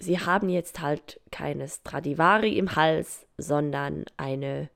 Sie 0.00 0.18
haben 0.18 0.48
jetzt 0.48 0.80
halt 0.80 1.20
keine 1.30 1.68
Stradivari 1.68 2.56
im 2.56 2.74
Hals, 2.74 3.26
sondern 3.36 4.06
eine 4.16 4.70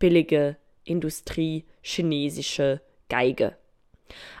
billige 0.00 0.56
Industrie 0.82 1.64
chinesische 1.80 2.80
Geige. 3.08 3.56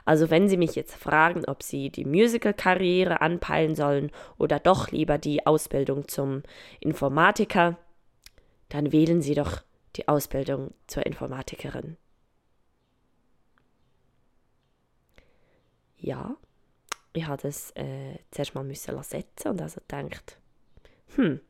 Also 0.04 0.30
wenn 0.30 0.48
Sie 0.48 0.56
mich 0.56 0.74
jetzt 0.74 0.96
fragen, 0.96 1.44
ob 1.46 1.62
Sie 1.62 1.88
die 1.88 2.04
Musical-Karriere 2.04 3.20
anpeilen 3.20 3.76
sollen 3.76 4.10
oder 4.36 4.58
doch 4.58 4.90
lieber 4.90 5.18
die 5.18 5.46
Ausbildung 5.46 6.08
zum 6.08 6.42
Informatiker, 6.80 7.78
dann 8.68 8.90
wählen 8.90 9.22
Sie 9.22 9.34
doch 9.34 9.62
die 9.96 10.08
Ausbildung 10.08 10.74
zur 10.88 11.06
Informatikerin. 11.06 11.96
Ja, 15.96 16.36
ich 17.14 17.26
habe 17.26 17.42
das 17.42 17.70
äh, 17.72 18.18
zuerst 18.30 18.54
mal 18.54 18.64
müssen 18.64 19.02
setzen 19.02 19.48
und 19.48 19.62
also 19.62 19.80
gedacht, 19.80 20.36
hm, 21.14 21.40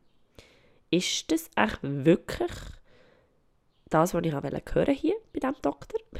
ist 0.91 1.31
das 1.31 1.49
echt 1.55 1.79
wirklich 1.81 2.51
das, 3.89 4.13
was 4.13 4.23
ich 4.23 4.31
hören 4.31 4.95
hier 4.95 5.15
bei 5.33 5.39
diesem 5.39 5.55
Doktor. 5.61 5.99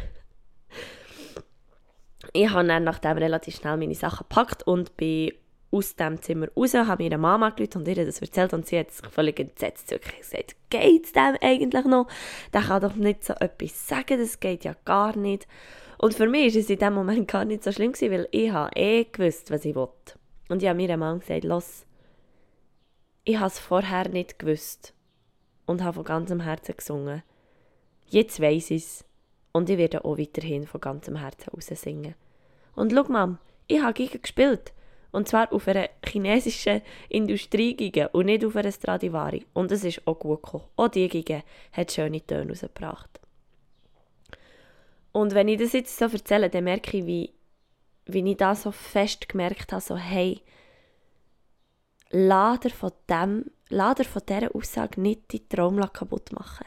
ich 2.33 2.49
habe 2.49 2.67
dann 2.67 2.83
nachdem 2.83 3.17
relativ 3.17 3.55
schnell 3.55 3.77
meine 3.77 3.95
Sachen 3.95 4.25
gepackt 4.27 4.63
und 4.63 4.97
bin 4.97 5.31
aus 5.71 5.95
dem 5.95 6.21
Zimmer 6.21 6.47
raus, 6.55 6.73
habe 6.73 7.03
meiner 7.03 7.17
Mama 7.17 7.49
gelitten 7.49 7.79
und 7.79 7.87
ihr 7.87 8.05
das 8.05 8.21
erzählt 8.21 8.53
und 8.53 8.65
sie 8.65 8.79
hat 8.79 8.91
sich 8.91 9.05
völlig 9.07 9.39
entsetzt 9.39 9.89
gesagt, 9.89 10.55
geht 10.69 11.05
es 11.05 11.11
dem 11.11 11.35
eigentlich 11.41 11.85
noch? 11.85 12.07
Der 12.53 12.61
kann 12.61 12.81
doch 12.81 12.95
nicht 12.95 13.23
so 13.23 13.33
etwas 13.33 13.87
sagen, 13.87 14.19
das 14.19 14.39
geht 14.39 14.63
ja 14.63 14.75
gar 14.85 15.17
nicht. 15.17 15.47
Und 15.97 16.13
für 16.13 16.27
mich 16.27 16.53
war 16.53 16.59
es 16.59 16.69
in 16.69 16.79
dem 16.79 16.93
Moment 16.93 17.27
gar 17.27 17.45
nicht 17.45 17.63
so 17.63 17.71
schlimm, 17.71 17.93
gewesen, 17.93 18.11
weil 18.11 18.27
ich 18.31 18.51
habe 18.51 18.75
eh 18.75 19.05
gewusst, 19.05 19.51
was 19.51 19.65
ich 19.65 19.75
wollte. 19.75 20.19
Und 20.49 20.61
ich 20.61 20.69
habe 20.69 20.79
meiner 20.79 20.97
Mama 20.97 21.19
gesagt, 21.19 21.43
los, 21.43 21.85
ich 23.23 23.37
habe 23.37 23.47
es 23.47 23.59
vorher 23.59 24.09
nicht 24.09 24.37
gewusst 24.37 24.93
und 25.65 25.83
habe 25.83 25.95
von 25.95 26.03
ganzem 26.03 26.41
Herzen 26.41 26.77
gesungen. 26.77 27.23
Jetzt 28.07 28.39
weiss 28.39 28.69
ich 28.71 28.83
es. 28.83 29.05
Und 29.51 29.69
ich 29.69 29.77
werde 29.77 30.05
auch 30.05 30.17
weiterhin 30.17 30.67
von 30.67 30.81
ganzem 30.81 31.15
Herzen 31.15 31.49
raus 31.49 31.67
singen. 31.67 32.15
Und 32.75 32.91
schau, 32.91 33.05
Mom, 33.05 33.37
ich 33.67 33.81
habe 33.81 33.93
Giga 33.93 34.17
gespielt. 34.17 34.73
Und 35.11 35.29
zwar 35.29 35.51
auf 35.53 35.67
einer 35.67 35.89
chinesischen 36.05 36.81
Industriegige 37.07 38.09
und 38.09 38.25
nicht 38.25 38.43
auf 38.43 38.55
einer 38.57 38.71
Stradivari. 38.71 39.45
Und 39.53 39.71
es 39.71 39.85
ist 39.85 40.05
auch 40.05 40.19
gut 40.19 40.43
gekommen. 40.43 40.65
Auch 40.75 40.89
die 40.89 41.07
Gige 41.07 41.43
hat 41.71 41.91
schöne 41.93 42.21
Töne 42.21 42.49
rausgebracht. 42.49 43.21
Und 45.15 45.33
wenn 45.33 45.47
ich 45.47 45.57
das 45.57 45.71
jetzt 45.71 45.97
so 45.97 46.07
erzähle, 46.07 46.49
dann 46.49 46.65
merke 46.65 46.97
ich, 46.97 47.05
wie, 47.05 47.33
wie 48.05 48.31
ich 48.31 48.35
da 48.35 48.53
so 48.53 48.71
fest 48.71 49.29
gemerkt 49.29 49.71
habe, 49.71 49.81
so 49.81 49.95
hey, 49.95 50.41
lader 52.09 52.69
von 52.69 52.91
dem, 53.09 53.45
lader 53.69 54.03
von 54.03 54.23
dieser 54.27 54.53
Aussage 54.53 54.99
nicht 54.99 55.31
die 55.31 55.47
Traum 55.47 55.79
kaputt 55.93 56.33
machen. 56.33 56.65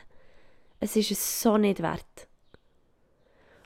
Es 0.80 0.96
ist 0.96 1.10
es 1.10 1.42
so 1.42 1.58
nicht 1.58 1.82
wert. 1.82 2.26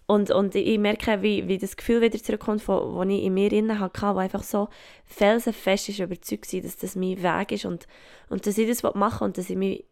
Und, 0.07 0.33
und 0.33 0.57
ich 0.57 0.79
merke, 0.81 1.23
wie, 1.23 1.47
wie 1.47 1.59
das 1.59 1.77
Gefühl 1.77 2.01
wieder 2.01 2.21
zurückkommt, 2.21 2.69
das 2.69 3.07
ich 3.09 3.23
in 3.23 3.35
mir 3.35 3.51
drin 3.51 3.79
hatte, 3.79 4.17
wo 4.17 4.19
einfach 4.19 4.43
so 4.43 4.69
felsenfest 5.05 5.91
ist 5.91 6.01
überzeugt 6.01 6.53
war, 6.53 6.61
dass 6.61 6.77
das 6.77 6.97
mein 6.97 7.23
Weg 7.23 7.53
ist 7.53 7.67
und, 7.67 7.87
und 8.31 8.49
dass 8.49 8.59
ich 8.59 8.67
das 8.67 8.83
machen 8.83 9.21
will 9.21 9.27
und 9.27 9.39
dass 9.39 9.49
ich 9.49 9.57
mich 9.57 9.85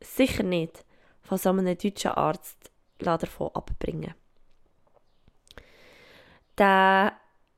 sicher 0.00 0.44
nicht 0.44 0.82
von 1.20 1.36
so 1.36 1.50
einem 1.50 1.76
deutschen 1.76 2.12
Arzt 2.12 2.70
davon 2.98 3.50
abbringen. 3.54 4.14
Der 6.56 7.12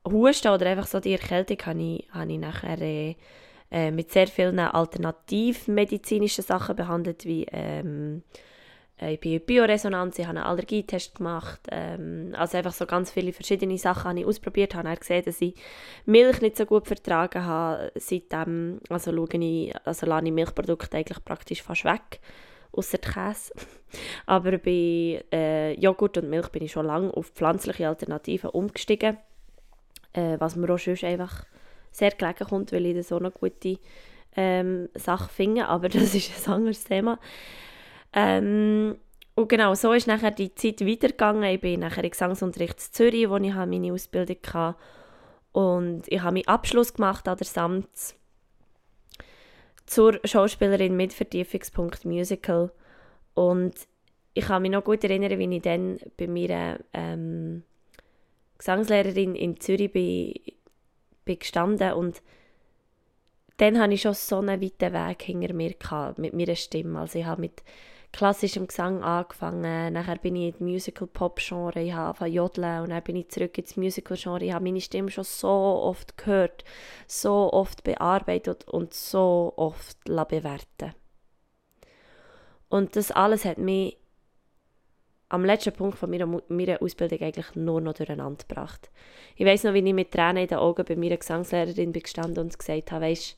Husten 0.06 0.48
oder 0.48 0.66
einfach 0.66 0.86
so 0.86 1.00
die 1.00 1.12
Erkältung 1.12 1.58
habe 1.66 1.82
ich, 1.82 2.08
habe 2.10 2.32
ich 2.32 2.38
nachher 2.38 2.80
äh, 2.80 3.16
äh 3.70 3.90
mit 3.90 4.10
sehr 4.12 4.28
vielen 4.28 4.58
alternativmedizinischen 4.58 6.44
Sachen 6.44 6.76
behandelt, 6.76 7.24
wie 7.24 7.46
ähm, 7.50 8.22
äh, 9.00 9.14
ich 9.14 9.20
bin 9.20 9.40
Bioresonanz, 9.40 10.18
ich 10.18 10.26
habe 10.26 10.38
einen 10.38 10.46
Allergietest 10.46 11.16
gemacht, 11.16 11.60
ähm, 11.70 12.34
also 12.36 12.56
einfach 12.56 12.72
so 12.72 12.86
ganz 12.86 13.10
viele 13.10 13.32
verschiedene 13.32 13.78
Sachen 13.78 14.10
habe 14.10 14.20
ich 14.20 14.26
ausprobiert, 14.26 14.74
habe 14.74 14.84
dann 14.88 14.96
gesehen, 14.96 15.24
dass 15.24 15.40
ich 15.40 15.54
Milch 16.06 16.40
nicht 16.40 16.56
so 16.56 16.66
gut 16.66 16.86
vertragen 16.86 17.44
habe, 17.44 17.92
seitdem, 17.96 18.80
also 18.88 19.12
schaue 19.12 19.28
ich, 19.38 19.74
also 19.84 20.06
lasse 20.06 20.26
ich 20.26 20.32
Milchprodukte 20.32 20.96
eigentlich 20.96 21.24
praktisch 21.24 21.62
fast 21.62 21.84
weg, 21.84 22.20
außer 22.76 22.98
Käse, 22.98 23.52
aber 24.26 24.58
bei 24.58 25.24
äh, 25.32 25.72
Joghurt 25.80 26.18
und 26.18 26.30
Milch 26.30 26.48
bin 26.48 26.62
ich 26.62 26.72
schon 26.72 26.86
lange 26.86 27.12
auf 27.12 27.30
pflanzliche 27.30 27.88
Alternativen 27.88 28.50
umgestiegen, 28.50 29.16
äh, 30.12 30.36
was 30.38 30.56
mir 30.56 30.72
auch 30.72 30.78
sonst 30.78 31.04
einfach 31.04 31.44
sehr 31.90 32.10
gelegen 32.10 32.46
kommt, 32.46 32.72
weil 32.72 32.86
ich 32.86 32.96
das 32.96 33.08
so 33.08 33.16
eine 33.16 33.30
gute 33.30 33.78
ähm, 34.36 34.88
Sache 34.94 35.30
finde, 35.30 35.66
aber 35.68 35.88
das 35.88 36.14
ist 36.14 36.48
ein 36.48 36.54
anderes 36.54 36.84
Thema. 36.84 37.18
Ähm, 38.12 38.96
und 39.34 39.48
genau, 39.50 39.74
so 39.74 39.92
ist 39.92 40.06
nachher 40.06 40.30
die 40.30 40.54
Zeit 40.54 40.80
weitergegangen. 40.80 41.42
Ich 41.44 41.60
bin 41.60 41.80
nachher 41.80 42.04
in 42.04 42.10
Gesangsunterricht 42.10 42.80
in 42.80 42.92
Zürich, 42.92 43.28
wo 43.28 43.36
ich 43.36 43.54
meine 43.54 43.92
Ausbildung 43.92 44.38
hatte. 44.50 44.78
Und 45.52 46.04
ich 46.08 46.22
habe 46.22 46.34
meinen 46.34 46.48
Abschluss 46.48 46.94
gemacht 46.94 47.28
an 47.28 47.36
der 47.36 47.46
Samts 47.46 48.16
zur 49.86 50.20
Schauspielerin 50.24 50.96
mit 50.96 51.12
Vertiefungspunkt 51.12 52.04
Musical. 52.04 52.70
Und 53.34 53.74
ich 54.34 54.44
kann 54.44 54.62
mich 54.62 54.70
noch 54.70 54.84
gut 54.84 55.02
erinnern, 55.04 55.38
wie 55.38 55.56
ich 55.56 55.62
dann 55.62 55.98
bei 56.16 56.26
meiner 56.26 56.78
ähm, 56.92 57.62
Gesangslehrerin 58.58 59.34
in 59.34 59.60
Zürich 59.60 59.92
bin, 59.92 60.34
bin 61.24 61.38
gestanden 61.38 61.92
und 61.92 62.22
dann 63.58 63.78
hatte 63.78 63.94
ich 63.94 64.02
schon 64.02 64.14
so 64.14 64.38
einen 64.38 64.60
weiten 64.60 64.92
Weg 64.92 65.22
hinter 65.22 65.54
mir 65.54 65.72
gehabt, 65.72 66.18
mit 66.18 66.34
meiner 66.34 66.56
Stimme. 66.56 67.00
Also 67.00 67.18
ich 67.18 67.24
habe 67.24 67.40
mit 67.40 67.62
klassischem 68.16 68.66
Gesang 68.66 69.02
angefangen, 69.02 69.92
nachher 69.92 70.16
bin 70.16 70.36
ich 70.36 70.58
in 70.58 70.66
Musical-Pop-Genre, 70.66 71.82
ich 71.82 71.92
habe 71.92 72.26
jodeln 72.26 72.84
und 72.84 72.90
dann 72.90 73.02
bin 73.02 73.16
ich 73.16 73.28
zurück 73.28 73.58
ins 73.58 73.76
Musical-Genre. 73.76 74.42
Ich 74.42 74.52
habe 74.52 74.64
meine 74.64 74.80
Stimme 74.80 75.10
schon 75.10 75.24
so 75.24 75.48
oft 75.48 76.16
gehört, 76.16 76.64
so 77.06 77.52
oft 77.52 77.84
bearbeitet 77.84 78.66
und 78.68 78.94
so 78.94 79.52
oft 79.56 80.02
bewerten 80.04 80.94
Und 82.70 82.96
das 82.96 83.12
alles 83.12 83.44
hat 83.44 83.58
mich 83.58 83.98
am 85.28 85.44
letzten 85.44 85.74
Punkt 85.74 85.98
von 85.98 86.08
meiner, 86.08 86.26
meiner 86.48 86.80
Ausbildung 86.80 87.20
eigentlich 87.20 87.54
nur 87.54 87.82
noch 87.82 87.94
durcheinander 87.94 88.44
gebracht. 88.48 88.90
Ich 89.36 89.44
weiß 89.44 89.64
noch, 89.64 89.74
wie 89.74 89.86
ich 89.86 89.94
mit 89.94 90.12
Tränen 90.12 90.38
in 90.38 90.48
den 90.48 90.58
Augen 90.58 90.86
bei 90.86 90.96
meiner 90.96 91.18
Gesangslehrerin 91.18 91.92
bin 91.92 92.02
gestanden 92.02 92.44
und 92.44 92.58
gesagt 92.58 92.92
habe, 92.92 93.06
weisst, 93.06 93.36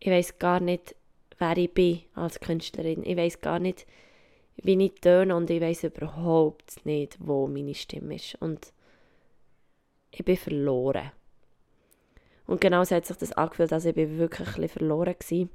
ich 0.00 0.10
weiß 0.10 0.38
gar 0.38 0.60
nicht, 0.60 0.96
wer 1.42 1.56
ich 1.56 1.74
bin 1.74 2.00
als 2.14 2.38
Künstlerin. 2.40 3.02
Ich 3.04 3.16
weiß 3.16 3.40
gar 3.40 3.58
nicht, 3.58 3.86
wie 4.56 4.82
ich 4.84 5.00
töne 5.00 5.34
und 5.34 5.50
ich 5.50 5.60
weiß 5.60 5.84
überhaupt 5.84 6.86
nicht, 6.86 7.16
wo 7.18 7.48
meine 7.48 7.74
Stimme 7.74 8.14
ist. 8.14 8.36
Und 8.40 8.72
ich 10.12 10.24
bin 10.24 10.36
verloren. 10.36 11.10
Und 12.46 12.60
genau 12.60 12.84
so 12.84 12.94
hat 12.94 13.06
sich 13.06 13.16
das 13.16 13.32
angefühlt, 13.32 13.72
als 13.72 13.86
ich 13.86 13.96
wirklich 13.96 14.56
ein 14.56 14.68
verloren 14.68 15.14
war. 15.18 15.48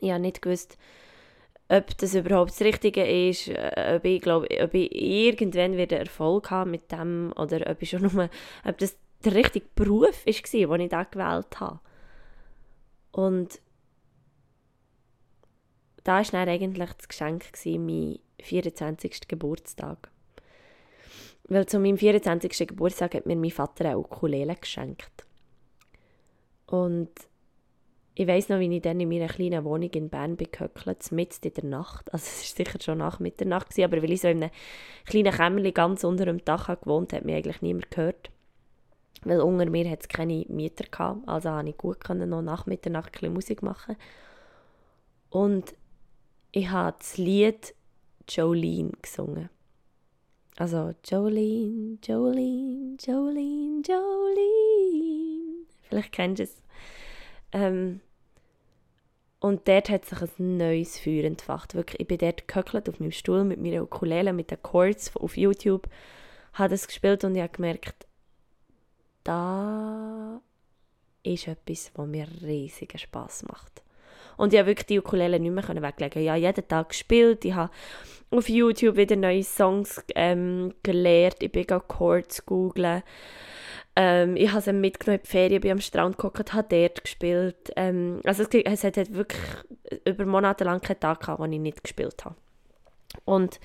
Ich 0.00 0.10
habe 0.10 0.20
nicht 0.20 0.42
gewusst, 0.42 0.76
ob 1.68 1.96
das 1.98 2.14
überhaupt 2.14 2.50
das 2.50 2.60
Richtige 2.60 3.06
ist, 3.28 3.48
äh, 3.48 3.96
ob 3.96 4.04
ich, 4.04 4.20
glaube, 4.20 4.48
ob 4.62 4.74
ich 4.74 4.94
irgendwann 4.94 5.76
wieder 5.76 5.98
Erfolg 5.98 6.50
habe 6.50 6.70
mit 6.70 6.90
dem 6.92 7.32
oder 7.36 7.70
ob, 7.70 7.82
ich 7.82 7.90
schon 7.90 8.02
nur, 8.02 8.28
ob 8.64 8.78
das 8.78 8.96
der 9.24 9.34
richtige 9.34 9.66
Beruf 9.74 10.26
war, 10.26 10.78
den 10.78 10.84
ich 10.84 10.90
da 10.90 11.04
gewählt 11.04 11.60
habe. 11.60 11.80
Und 13.12 13.60
da 16.08 16.14
war 16.14 16.24
dann 16.24 16.48
eigentlich 16.48 16.90
das 16.90 17.06
Geschenk, 17.06 17.44
mein 17.66 18.18
24. 18.40 19.28
Geburtstag. 19.28 20.10
Weil 21.44 21.66
zu 21.66 21.78
meinem 21.78 21.98
24. 21.98 22.66
Geburtstag 22.66 23.14
hat 23.14 23.26
mir 23.26 23.36
mein 23.36 23.50
Vater 23.50 23.84
eine 23.84 23.98
Ukulele 23.98 24.56
geschenkt. 24.56 25.26
Und 26.64 27.10
ich 28.14 28.26
weiß 28.26 28.48
noch, 28.48 28.58
wie 28.58 28.74
ich 28.74 28.80
dann 28.80 29.00
in 29.00 29.10
meiner 29.10 29.28
kleinen 29.28 29.64
Wohnung 29.64 29.90
in 29.90 30.08
Bern 30.08 30.38
gehöckelt, 30.38 31.12
mitten 31.12 31.46
in 31.46 31.52
der 31.52 31.64
Nacht. 31.64 32.10
Also 32.10 32.24
es 32.24 32.58
war 32.58 32.64
sicher 32.64 32.78
schon 32.82 32.98
nach 32.98 33.20
Mitternacht, 33.20 33.68
gewesen, 33.68 33.84
aber 33.84 34.02
weil 34.02 34.12
ich 34.12 34.22
so 34.22 34.28
in 34.28 34.42
einem 34.42 34.50
kleinen 35.04 35.34
Kämmerchen 35.34 35.74
ganz 35.74 36.04
unter 36.04 36.24
dem 36.24 36.42
Dach 36.42 36.68
gewohnt 36.80 37.12
habe, 37.12 37.20
hat 37.20 37.26
mich 37.26 37.34
eigentlich 37.34 37.60
niemand 37.60 37.90
gehört. 37.90 38.30
Weil 39.24 39.42
unter 39.42 39.68
mir 39.68 39.90
hat 39.90 40.00
es 40.00 40.08
keine 40.08 40.46
Mieter 40.48 40.84
gehabt, 40.90 41.28
also 41.28 41.50
konnte 41.50 41.68
ich 41.68 41.76
gut 41.76 42.08
noch 42.08 42.40
nach 42.40 42.64
Mitternacht 42.64 43.22
ein 43.22 43.34
Musik 43.34 43.62
machen. 43.62 43.96
Und 45.28 45.74
ich 46.52 46.70
habe 46.70 46.96
das 46.98 47.16
Lied 47.18 47.74
Jolene 48.28 48.92
gesungen. 49.02 49.48
Also 50.56 50.94
Jolene, 51.04 51.98
Jolene, 52.04 52.96
Jolene, 53.00 53.82
Jolene. 53.86 55.66
Vielleicht 55.82 56.12
kennst 56.12 56.40
du 56.40 56.42
es. 56.44 56.62
Ähm, 57.52 58.00
und 59.40 59.68
dort 59.68 59.88
hat 59.88 60.04
sich 60.04 60.20
ein 60.20 60.56
neues 60.56 60.98
Feuer 60.98 61.24
entfacht. 61.24 61.74
Wirklich, 61.74 62.00
ich 62.00 62.08
bin 62.08 62.18
dort 62.18 62.48
gehöckelt 62.48 62.88
auf 62.88 62.98
meinem 62.98 63.12
Stuhl 63.12 63.44
mit 63.44 63.60
meiner 63.60 63.82
Ukulele, 63.82 64.32
mit 64.32 64.50
den 64.50 64.60
Chords 64.60 65.14
auf 65.16 65.36
YouTube, 65.36 65.88
habe 66.54 66.70
das 66.70 66.88
gespielt 66.88 67.22
und 67.22 67.36
ich 67.36 67.42
habe 67.42 67.52
gemerkt, 67.52 68.06
da 69.22 70.40
ist 71.22 71.46
etwas, 71.46 71.92
was 71.94 72.08
mir 72.08 72.26
riesigen 72.42 72.98
Spass 72.98 73.44
macht. 73.44 73.82
Und 74.38 74.54
ich 74.54 74.58
habe 74.58 74.68
wirklich 74.68 74.86
die 74.86 74.98
Ukulele 74.98 75.38
nicht 75.38 75.52
mehr 75.52 75.82
weglegen. 75.82 76.22
Ich 76.22 76.28
habe 76.28 76.38
jeden 76.38 76.66
Tag 76.66 76.88
gespielt, 76.88 77.44
ich 77.44 77.54
habe 77.54 77.70
auf 78.30 78.48
YouTube 78.48 78.96
wieder 78.96 79.16
neue 79.16 79.42
Songs 79.42 80.02
ähm, 80.14 80.72
gelernt, 80.82 81.36
ich 81.40 81.52
bin 81.52 81.66
Chords 81.66 82.46
googeln. 82.46 83.02
Ähm, 83.96 84.36
ich 84.36 84.52
habe 84.52 84.60
sie 84.60 84.72
mitgenommen 84.72 85.18
in 85.18 85.22
die 85.24 85.28
Ferien, 85.28 85.60
bin 85.60 85.72
am 85.72 85.80
Strand 85.80 86.16
geguckt, 86.16 86.54
habe 86.54 86.68
dort 86.68 87.02
gespielt. 87.02 87.72
Ähm, 87.74 88.20
also 88.24 88.44
es, 88.44 88.48
es 88.52 88.84
hat 88.84 89.12
wirklich 89.12 89.42
über 90.04 90.24
Monate 90.24 90.64
lang 90.64 90.80
keinen 90.80 91.00
Tag 91.00 91.20
gehabt, 91.20 91.40
wo 91.40 91.44
ich 91.44 91.58
nicht 91.58 91.82
gespielt 91.82 92.24
habe. 92.24 92.36
Und 93.24 93.58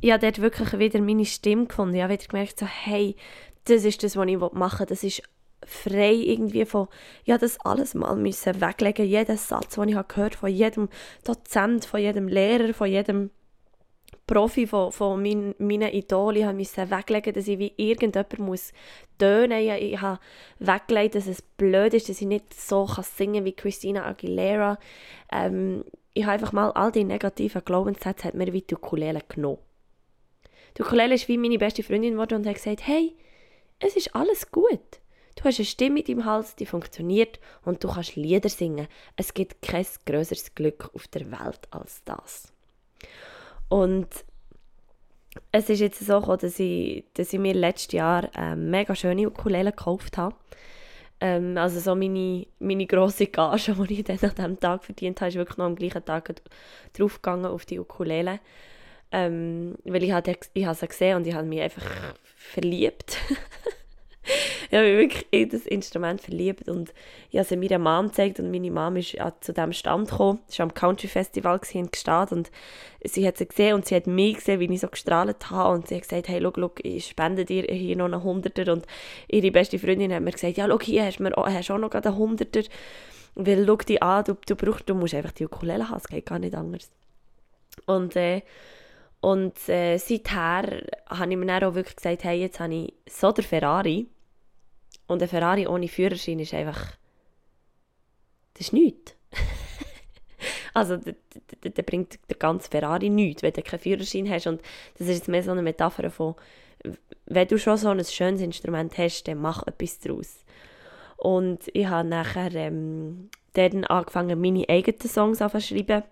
ich 0.00 0.12
habe 0.12 0.20
dort 0.20 0.40
wirklich 0.40 0.78
wieder 0.78 1.00
meine 1.00 1.26
Stimme 1.26 1.66
gefunden. 1.66 1.94
Ich 1.94 2.02
habe 2.02 2.14
wieder 2.14 2.26
gemerkt, 2.26 2.58
so, 2.58 2.66
hey, 2.66 3.16
das 3.64 3.84
ist 3.84 4.02
das, 4.02 4.16
was 4.16 4.26
ich 4.26 4.38
machen 4.38 4.80
will. 4.80 4.86
Das 4.86 5.04
ist 5.04 5.22
frei 5.66 6.12
irgendwie 6.12 6.64
von, 6.64 6.88
ja, 7.24 7.36
das 7.36 7.60
alles 7.60 7.94
mal 7.94 8.16
müssen 8.16 8.60
weglegen, 8.60 9.06
jeden 9.06 9.36
Satz, 9.36 9.74
den 9.74 9.88
ich 9.88 9.94
habe 9.96 10.08
gehört 10.08 10.36
von 10.36 10.50
jedem 10.50 10.88
Dozent, 11.24 11.84
von 11.84 12.00
jedem 12.00 12.28
Lehrer, 12.28 12.72
von 12.72 12.88
jedem 12.88 13.30
Profi, 14.26 14.66
von, 14.66 14.90
von 14.90 15.22
mein, 15.22 15.54
meinen 15.58 15.92
Idolen, 15.92 16.56
musste 16.56 16.90
weglegen, 16.90 17.32
dass 17.32 17.46
ich 17.46 17.58
wie 17.58 17.72
irgendjemand 17.76 18.38
muss 18.38 18.72
tönen. 19.18 19.60
Ich, 19.60 19.92
ich 19.92 20.00
habe 20.00 20.18
weggelegt, 20.58 21.14
dass 21.14 21.26
es 21.26 21.42
blöd 21.42 21.94
ist, 21.94 22.08
dass 22.08 22.20
ich 22.20 22.26
nicht 22.26 22.52
so 22.54 22.86
kann 22.86 23.04
singen 23.04 23.44
wie 23.44 23.52
Christina 23.52 24.04
Aguilera. 24.04 24.78
Ähm, 25.30 25.84
ich 26.12 26.24
habe 26.24 26.32
einfach 26.32 26.52
mal 26.52 26.70
all 26.72 26.90
die 26.90 27.04
negativen 27.04 27.62
Glaubenssätze 27.64 28.28
hat 28.28 28.34
mir 28.34 28.52
wie 28.52 28.62
die 28.62 28.74
Ukulele 28.74 29.20
genommen. 29.28 29.58
Die 30.76 30.82
Ukulele 30.82 31.14
ist 31.14 31.28
wie 31.28 31.38
meine 31.38 31.58
beste 31.58 31.82
Freundin 31.82 32.12
geworden 32.12 32.34
und 32.34 32.46
hat 32.46 32.54
gesagt, 32.54 32.86
hey, 32.86 33.14
es 33.78 33.96
ist 33.96 34.14
alles 34.14 34.50
gut. 34.50 35.00
Du 35.36 35.44
hast 35.44 35.58
eine 35.58 35.66
Stimme 35.66 36.00
in 36.00 36.06
deinem 36.06 36.24
Hals, 36.24 36.56
die 36.56 36.66
funktioniert 36.66 37.38
und 37.64 37.84
du 37.84 37.88
kannst 37.88 38.16
Lieder 38.16 38.48
singen. 38.48 38.88
Es 39.16 39.34
gibt 39.34 39.62
kein 39.62 39.86
größeres 40.06 40.54
Glück 40.54 40.90
auf 40.94 41.06
der 41.08 41.30
Welt 41.30 41.60
als 41.70 42.02
das. 42.04 42.52
Und 43.68 44.08
es 45.52 45.68
ist 45.68 45.80
jetzt 45.80 46.00
so 46.00 46.20
gekommen, 46.20 46.38
dass 46.40 46.58
ich, 46.58 47.04
dass 47.14 47.32
ich 47.32 47.38
mir 47.38 47.54
letztes 47.54 47.92
Jahr 47.92 48.34
eine 48.34 48.56
mega 48.56 48.94
schöne 48.94 49.28
Ukulele 49.28 49.72
gekauft 49.72 50.16
habe. 50.16 50.34
Ähm, 51.20 51.56
also 51.58 51.80
so 51.80 51.94
meine, 51.94 52.46
meine 52.58 52.86
grosse 52.86 53.26
Gage, 53.26 53.74
die 53.88 54.00
ich 54.00 54.04
dann 54.04 54.18
an 54.18 54.34
diesem 54.34 54.60
Tag 54.60 54.84
verdient 54.84 55.20
habe, 55.20 55.28
ist 55.28 55.36
wirklich 55.36 55.58
noch 55.58 55.66
am 55.66 55.76
gleichen 55.76 56.04
Tag 56.04 56.34
draufgegangen 56.94 57.46
auf 57.46 57.66
die 57.66 57.78
Ukulele. 57.78 58.40
Ähm, 59.12 59.76
weil 59.84 60.02
ich, 60.02 60.12
hatte, 60.12 60.36
ich 60.54 60.66
habe 60.66 60.74
sie 60.74 60.88
gesehen 60.88 61.16
und 61.16 61.26
ich 61.26 61.34
habe 61.34 61.46
mich 61.46 61.60
einfach 61.60 61.84
verliebt. 62.36 63.18
ich 64.70 64.76
habe 64.76 64.88
mich 64.88 64.98
wirklich 64.98 65.26
in 65.30 65.48
das 65.48 65.66
Instrument 65.66 66.20
verliebt 66.20 66.68
und 66.68 66.92
ich 67.30 67.38
habe 67.38 67.54
es 67.54 67.60
meiner 67.60 67.78
Mom 67.78 68.08
gezeigt 68.08 68.40
und 68.40 68.50
meine 68.50 68.70
Mom 68.70 68.96
ist 68.96 69.16
zu 69.40 69.52
diesem 69.52 69.72
Stand 69.72 70.10
gekommen. 70.10 70.40
Sie 70.48 70.58
war 70.58 70.66
am 70.66 70.74
Country 70.74 71.08
Festival 71.08 71.60
in 71.72 71.90
Gstaad 71.90 72.32
und 72.32 72.50
sie 73.04 73.26
hat 73.26 73.38
sie 73.38 73.46
gesehen 73.46 73.74
und 73.74 73.86
sie 73.86 73.94
hat 73.94 74.06
mich 74.06 74.36
gesehen, 74.36 74.60
wie 74.60 74.72
ich 74.72 74.80
so 74.80 74.88
gestrahlt 74.88 75.50
habe 75.50 75.74
und 75.74 75.88
sie 75.88 75.96
hat 75.96 76.02
gesagt, 76.02 76.28
hey, 76.28 76.40
schau, 76.42 76.52
schau, 76.56 76.70
ich 76.82 77.06
spende 77.06 77.44
dir 77.44 77.62
hier 77.64 77.96
noch 77.96 78.06
einen 78.06 78.22
Hunderter 78.22 78.72
und 78.72 78.86
ihre 79.28 79.50
beste 79.50 79.78
Freundin 79.78 80.12
hat 80.12 80.22
mir 80.22 80.32
gesagt, 80.32 80.56
ja, 80.56 80.66
schau, 80.68 80.80
hier 80.80 81.04
hast 81.04 81.18
du 81.20 81.24
hast 81.34 81.70
auch 81.70 81.78
noch 81.78 81.92
einen 81.92 82.16
Hunderter, 82.16 82.62
weil 83.34 83.66
schau 83.66 83.76
dich 83.76 84.02
an, 84.02 84.24
du, 84.24 84.36
du, 84.46 84.56
brauchst, 84.56 84.88
du 84.88 84.94
musst 84.94 85.14
einfach 85.14 85.32
die 85.32 85.44
Ukulele 85.44 85.88
haben, 85.88 85.98
es 85.98 86.08
geht 86.08 86.26
gar 86.26 86.38
nicht 86.38 86.54
anders. 86.54 86.90
Und 87.86 88.16
äh, 88.16 88.42
und 89.20 89.68
äh, 89.68 89.98
seither 89.98 90.82
habe 91.08 91.30
ich 91.30 91.36
mir 91.36 91.46
dann 91.46 91.64
auch 91.64 91.74
wirklich 91.74 91.96
gesagt, 91.96 92.22
hey, 92.24 92.40
jetzt 92.40 92.60
habe 92.60 92.74
ich 92.74 92.94
so 93.08 93.32
der 93.32 93.44
Ferrari. 93.44 94.06
Und 95.06 95.22
ein 95.22 95.28
Ferrari 95.28 95.66
ohne 95.66 95.88
Führerschein 95.88 96.38
ist 96.38 96.54
einfach... 96.54 96.96
Das 98.54 98.68
ist 98.68 98.72
nichts. 98.72 99.14
also, 100.74 100.96
der 100.96 101.82
bringt 101.82 102.18
der 102.30 102.36
ganze 102.36 102.70
Ferrari 102.70 103.10
nichts, 103.10 103.42
wenn 103.42 103.52
du 103.52 103.62
keinen 103.62 103.80
Führerschein 103.80 104.30
hast. 104.30 104.46
Und 104.46 104.62
das 104.98 105.08
ist 105.08 105.18
jetzt 105.18 105.28
mehr 105.28 105.42
so 105.42 105.50
eine 105.50 105.62
Metapher 105.62 106.10
von, 106.10 106.34
wenn 107.26 107.48
du 107.48 107.58
schon 107.58 107.76
so 107.76 107.88
ein 107.88 108.04
schönes 108.04 108.40
Instrument 108.40 108.96
hast, 108.98 109.24
dann 109.24 109.38
mach 109.38 109.66
etwas 109.66 109.98
daraus. 109.98 110.44
Und 111.16 111.68
ich 111.72 111.86
habe 111.86 112.08
nachher 112.08 112.54
ähm, 112.54 113.30
dann 113.54 113.84
angefangen, 113.84 114.40
meine 114.40 114.68
eigenen 114.68 115.00
Songs 115.00 115.38
zu 115.38 115.60
schreiben. 115.60 116.02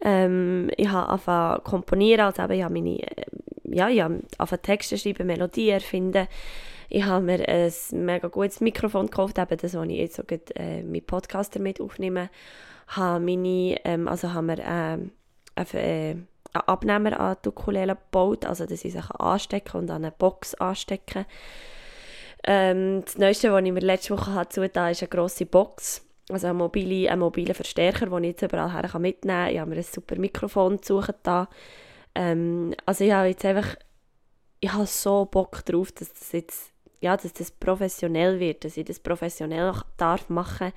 Ähm, 0.00 0.70
ich 0.76 0.88
habe 0.88 1.08
angefangen 1.08 1.64
komponieren, 1.64 2.26
also 2.26 2.42
eben, 2.42 2.52
ich 2.52 2.62
habe 2.62 2.74
meine, 2.74 3.00
äh, 3.00 3.24
ja, 3.64 3.88
ich 3.88 4.00
habe 4.02 4.62
Texte 4.62 4.98
schreiben, 4.98 5.26
Melodien 5.26 5.74
erfinden. 5.74 6.28
Ich 6.88 7.04
habe 7.04 7.24
mir 7.24 7.48
ein 7.48 7.72
mega 7.92 8.28
gutes 8.28 8.60
Mikrofon 8.60 9.06
gekauft, 9.06 9.38
eben 9.38 9.56
das, 9.56 9.74
wo 9.74 9.82
ich 9.82 9.98
jetzt 9.98 10.16
so 10.16 10.22
gut, 10.22 10.50
äh, 10.56 10.82
mit 10.82 11.06
Podcast 11.06 11.54
damit 11.54 11.80
aufnehme. 11.80 12.30
Habe 12.88 13.24
meine, 13.24 13.76
ähm, 13.84 14.08
also 14.08 14.32
haben 14.32 14.46
wir 14.46 14.58
ähm, 14.60 15.12
äh, 15.54 16.10
einen 16.10 16.28
Abnehmer 16.52 17.20
an 17.20 17.36
die 17.44 17.48
Ukulele 17.48 17.94
gebaut, 17.94 18.46
also 18.46 18.64
dass 18.64 18.84
ich 18.84 18.92
sich 18.92 19.10
anstecken 19.10 19.80
und 19.80 19.90
an 19.90 20.04
eine 20.04 20.12
Box 20.12 20.54
anstecken 20.54 21.26
ähm, 22.44 23.02
Das 23.04 23.18
Neueste, 23.18 23.52
was 23.52 23.62
ich 23.62 23.72
mir 23.72 23.80
letzte 23.80 24.16
Woche 24.16 24.32
hatte, 24.32 24.64
ist 24.64 24.76
eine 24.76 24.94
grosse 25.08 25.44
Box 25.44 26.08
also 26.30 26.48
ein 26.48 26.56
mobile, 26.56 27.10
ein 27.10 27.54
Verstärker, 27.54 28.06
den 28.06 28.24
ich 28.24 28.30
jetzt 28.30 28.42
überall 28.42 28.72
her 28.72 28.98
mitnehmen 28.98 29.44
kann. 29.44 29.52
Ich 29.52 29.58
habe 29.58 29.70
mir 29.70 29.76
ein 29.76 29.82
super 29.82 30.16
Mikrofon 30.16 30.78
da. 31.22 31.48
Ähm, 32.14 32.74
also 32.84 33.04
ich 33.04 33.12
habe 33.12 33.28
jetzt 33.28 33.44
einfach, 33.44 33.76
ich 34.60 34.72
habe 34.72 34.86
so 34.86 35.24
Bock 35.24 35.64
drauf, 35.64 35.92
dass 35.92 36.12
das 36.12 36.32
jetzt, 36.32 36.72
ja, 37.00 37.16
dass 37.16 37.32
das 37.32 37.50
professionell 37.50 38.40
wird, 38.40 38.64
dass 38.64 38.76
ich 38.76 38.84
das 38.84 38.98
professionell 38.98 39.72
darf 39.96 40.28
machen. 40.28 40.72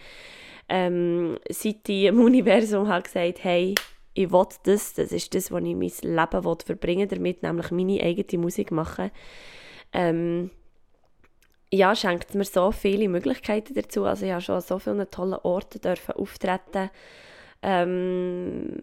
Ähm, 0.70 1.38
seit 1.50 1.90
ich 1.90 2.06
im 2.06 2.20
Universum 2.22 2.88
habe 2.88 3.04
gesagt, 3.04 3.44
hey, 3.44 3.76
ich 4.14 4.32
will 4.32 4.46
das, 4.64 4.94
das 4.94 5.12
ist 5.12 5.34
das, 5.34 5.52
was 5.52 5.64
ich 5.64 5.76
mein 5.76 6.16
Leben 6.16 6.46
will 6.46 6.58
verbringen 6.66 7.08
damit, 7.10 7.44
nämlich 7.44 7.72
meine 7.72 8.02
eigene 8.02 8.42
Musik 8.42 8.72
machen. 8.72 9.12
Ähm, 9.94 10.52
ja, 11.74 11.96
schenkt 11.96 12.36
mir 12.36 12.44
so 12.44 12.72
viele 12.72 13.08
Möglichkeiten 13.08 13.74
dazu. 13.74 14.04
Also 14.04 14.26
ich 14.26 14.32
habe 14.32 14.42
schon 14.42 14.56
an 14.56 14.62
so 14.62 14.80
vielen 14.80 15.10
tollen 15.10 15.40
Orten 15.44 15.80
dürfen 15.80 16.16
auftreten. 16.16 16.90
Ähm, 17.62 18.80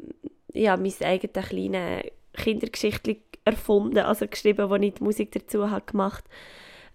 ich 0.53 0.69
habe 0.69 0.83
mein 0.83 0.95
eigenes 1.03 1.49
kleines 1.49 2.03
Kindergeschichtchen 2.33 3.19
erfunden, 3.45 3.99
also 3.99 4.27
geschrieben, 4.27 4.71
wo 4.71 4.77
ich 4.77 4.95
die 4.95 5.05
Musik 5.05 5.33
dazu 5.33 5.71
habe 5.71 5.85
gemacht 5.85 6.25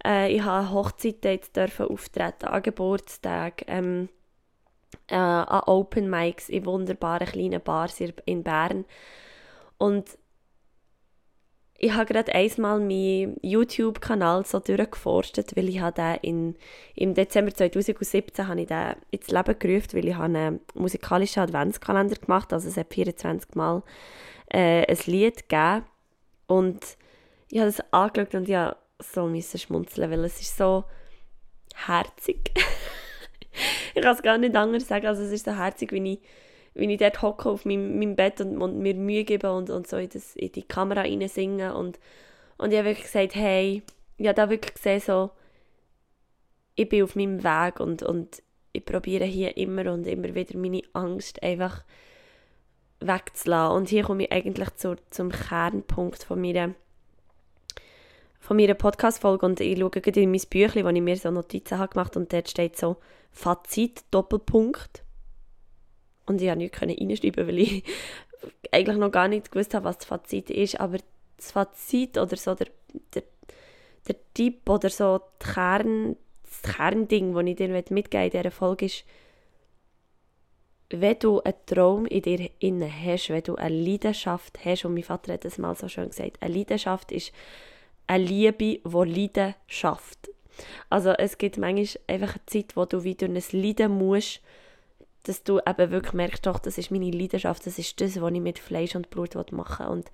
äh, 0.04 0.34
Ich 0.34 0.42
habe 0.42 0.70
Hochzeiten 0.70 1.40
dürfen 1.54 1.86
auftreten, 1.86 2.46
an 2.46 2.62
Geburtstagen, 2.62 3.66
ähm, 3.68 4.08
äh, 5.08 5.14
an 5.14 5.62
Open 5.66 6.08
Mics 6.08 6.48
in 6.48 6.66
wunderbaren 6.66 7.26
kleinen 7.26 7.60
Bars 7.60 8.00
in 8.00 8.42
Bern. 8.42 8.84
Und 9.78 10.18
ich 11.78 11.92
habe 11.92 12.06
gerade 12.06 12.34
einmal 12.34 12.78
meinen 12.78 13.36
YouTube-Kanal 13.42 14.46
so 14.46 14.60
durchgeforstet, 14.60 15.56
weil 15.56 15.68
ich 15.68 15.80
habe 15.80 16.18
in, 16.22 16.56
im 16.94 17.14
Dezember 17.14 17.52
2017 17.52 18.48
habe 18.48 18.60
ich 18.60 18.68
den 18.68 18.94
ins 19.10 19.28
Leben 19.28 19.58
gerufen, 19.58 19.92
weil 19.92 20.08
ich 20.08 20.16
einen 20.16 20.60
musikalischen 20.74 21.42
Adventskalender 21.42 22.16
gemacht 22.16 22.44
habe, 22.44 22.54
also 22.54 22.68
es 22.68 22.76
hat 22.76 22.94
24 22.94 23.54
Mal 23.54 23.82
äh, 24.50 24.86
ein 24.86 24.98
Lied 25.06 25.48
gegeben 25.48 25.84
und 26.46 26.96
ich 27.50 27.58
habe 27.58 27.70
das 27.70 27.92
angeschaut 27.92 28.34
und 28.34 28.48
ich 28.48 28.56
so 29.00 29.26
musste 29.26 29.58
schmunzeln, 29.58 30.10
weil 30.10 30.24
es 30.24 30.40
ist 30.40 30.56
so 30.56 30.84
herzig. 31.74 32.52
ich 33.94 34.02
kann 34.02 34.14
es 34.14 34.22
gar 34.22 34.38
nicht 34.38 34.56
anders 34.56 34.88
sagen, 34.88 35.06
also 35.06 35.22
es 35.22 35.32
ist 35.32 35.44
so 35.44 35.56
herzig, 35.56 35.92
wie 35.92 36.14
ich 36.14 36.20
wenn 36.74 36.90
ich 36.90 36.98
dort 36.98 37.22
hocke 37.22 37.48
auf 37.48 37.64
meinem, 37.64 37.98
meinem 37.98 38.16
Bett 38.16 38.40
und, 38.40 38.60
und, 38.60 38.78
mir 38.78 38.94
Mühe 38.94 39.24
gebe 39.24 39.52
und, 39.52 39.70
und 39.70 39.86
so 39.86 39.96
in, 39.96 40.08
das, 40.08 40.34
in 40.36 40.52
die 40.52 40.62
Kamera 40.62 41.02
rein 41.02 41.26
singe 41.28 41.74
und, 41.74 41.98
und 42.58 42.72
ich 42.72 42.78
habe 42.78 42.88
wirklich 42.88 43.06
gesagt, 43.06 43.34
hey, 43.36 43.82
ich 44.16 44.26
habe 44.26 44.34
da 44.34 44.50
wirklich 44.50 44.74
gesehen, 44.74 45.00
so, 45.00 45.30
ich 46.74 46.88
bin 46.88 47.04
auf 47.04 47.14
meinem 47.14 47.42
Weg 47.44 47.80
und, 47.80 48.02
und 48.02 48.42
ich 48.72 48.84
probiere 48.84 49.24
hier 49.24 49.56
immer 49.56 49.92
und 49.92 50.06
immer 50.06 50.34
wieder 50.34 50.58
meine 50.58 50.82
Angst 50.92 51.42
einfach 51.42 51.84
wegzulassen. 53.00 53.76
Und 53.76 53.88
hier 53.88 54.02
komme 54.02 54.24
ich 54.24 54.32
eigentlich 54.32 54.74
zu, 54.74 54.96
zum 55.10 55.30
Kernpunkt 55.30 56.24
von 56.24 56.40
meiner, 56.40 56.74
von 58.44 58.58
meiner 58.58 58.74
Podcast-Folge 58.74 59.46
und 59.46 59.58
ich 59.60 59.78
schaue 59.78 59.88
gerade 59.88 60.20
in 60.20 60.30
mein 60.30 60.42
Büchlein, 60.50 60.84
wo 60.84 60.90
ich 60.90 61.00
mir 61.00 61.16
so 61.16 61.30
Notizen 61.30 61.78
habe 61.78 61.94
gemacht 61.94 62.14
und 62.14 62.30
dort 62.30 62.50
steht 62.50 62.76
so 62.76 62.98
Fazit, 63.32 64.04
Doppelpunkt. 64.10 65.02
Und 66.26 66.42
ich 66.42 66.48
konnte 66.48 66.88
nichts 66.88 67.22
reinschreiben, 67.22 67.48
weil 67.48 67.58
ich 67.60 67.84
eigentlich 68.70 68.98
noch 68.98 69.10
gar 69.10 69.28
nicht 69.28 69.50
gewusst 69.50 69.72
habe, 69.72 69.86
was 69.86 69.96
das 69.96 70.06
Fazit 70.06 70.50
ist. 70.50 70.78
Aber 70.78 70.98
das 71.38 71.52
Fazit 71.52 72.18
oder 72.18 72.36
so 72.36 72.54
der, 72.54 72.66
der, 73.14 73.22
der 74.06 74.16
Tipp 74.34 74.68
oder 74.68 74.90
so 74.90 75.22
die 75.40 75.46
Kern, 75.46 76.16
das 76.42 76.76
Kernding, 76.76 77.32
das 77.32 77.46
ich 77.46 77.56
dir 77.56 77.68
mitgeben 77.68 78.26
in 78.26 78.30
dieser 78.30 78.50
Folge 78.50 78.84
ist, 78.84 79.04
wenn 80.90 81.18
du 81.18 81.40
einen 81.40 81.54
Traum 81.64 82.04
in 82.04 82.20
dir 82.20 82.50
innen 82.58 82.92
hast, 82.92 83.30
wenn 83.30 83.42
du 83.42 83.54
eine 83.54 83.74
Leidenschaft 83.74 84.66
hast, 84.66 84.84
und 84.84 84.92
mein 84.92 85.02
Vater 85.02 85.32
hat 85.32 85.46
das 85.46 85.56
mal 85.56 85.74
so 85.74 85.88
schön 85.88 86.10
gesagt, 86.10 86.42
eine 86.42 86.54
Leidenschaft 86.54 87.10
ist 87.10 87.32
eine 88.06 88.24
Liebe, 88.24 88.80
die 88.80 88.80
Leiden 88.84 89.54
schafft. 89.66 90.30
Also 90.90 91.10
es 91.10 91.38
gibt 91.38 91.58
manchmal 91.58 92.02
einfach 92.06 92.34
eine 92.34 92.46
Zeit, 92.46 92.76
wo 92.76 92.84
du 92.84 93.04
wieder 93.04 93.26
ein 93.26 93.42
Leiden 93.52 93.92
musst, 93.92 94.40
dass 95.24 95.42
du 95.42 95.58
eben 95.58 95.90
wirklich 95.90 96.12
merkst, 96.12 96.46
doch, 96.46 96.58
das 96.58 96.78
ist 96.78 96.90
meine 96.90 97.10
Leidenschaft, 97.10 97.66
das 97.66 97.78
ist 97.78 98.00
das, 98.00 98.20
was 98.20 98.32
ich 98.32 98.40
mit 98.40 98.58
Fleisch 98.58 98.94
und 98.94 99.10
Blut 99.10 99.34
machen 99.52 99.86
will. 99.86 99.92
Und 99.92 100.10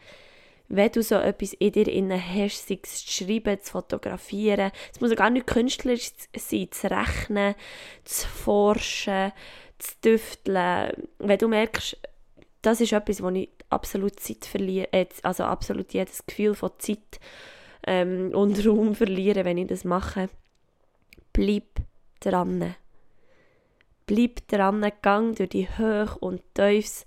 wenn 0.69 0.93
du 0.93 1.03
so 1.03 1.17
etwas 1.17 1.53
in 1.55 1.73
dir 1.73 1.89
innen 1.89 2.23
hast, 2.23 2.69
sei 2.69 2.79
es 2.81 3.05
zu 3.05 3.25
schreiben, 3.25 3.61
zu 3.61 3.73
fotografieren, 3.73 4.71
es 4.93 5.01
muss 5.01 5.15
gar 5.17 5.31
nicht 5.31 5.49
künstlerisch 5.49 6.13
sein, 6.37 6.69
zu 6.71 6.91
rechnen, 6.91 7.57
zu 8.05 8.29
forschen, 8.29 9.33
zu 9.79 9.95
düfteln. 10.05 10.93
Wenn 11.19 11.39
du 11.39 11.49
merkst, 11.49 11.99
das 12.63 12.81
ist 12.81 12.93
etwas, 12.93 13.21
wo 13.21 13.31
ich 13.31 13.49
absolut 13.69 14.21
Zeit 14.21 14.45
verliere, 14.45 14.93
äh, 14.93 15.07
also 15.25 15.43
absolut 15.45 15.93
jedes 15.93 16.25
Gefühl 16.25 16.55
von 16.55 16.71
Zeit 16.79 17.19
ähm, 17.87 18.31
und 18.35 18.65
Raum 18.67 18.95
verliere, 18.95 19.45
wenn 19.45 19.59
ich 19.59 19.69
das 19.69 19.85
mache, 19.85 20.29
bleib 21.33 21.65
dran. 22.21 22.75
Bleib 24.07 24.49
dran, 24.49 24.85
gang 25.03 25.37
durch 25.37 25.51
die 25.51 25.69
Höhe 25.79 26.09
und 26.21 26.43
Tiefs. 26.55 27.07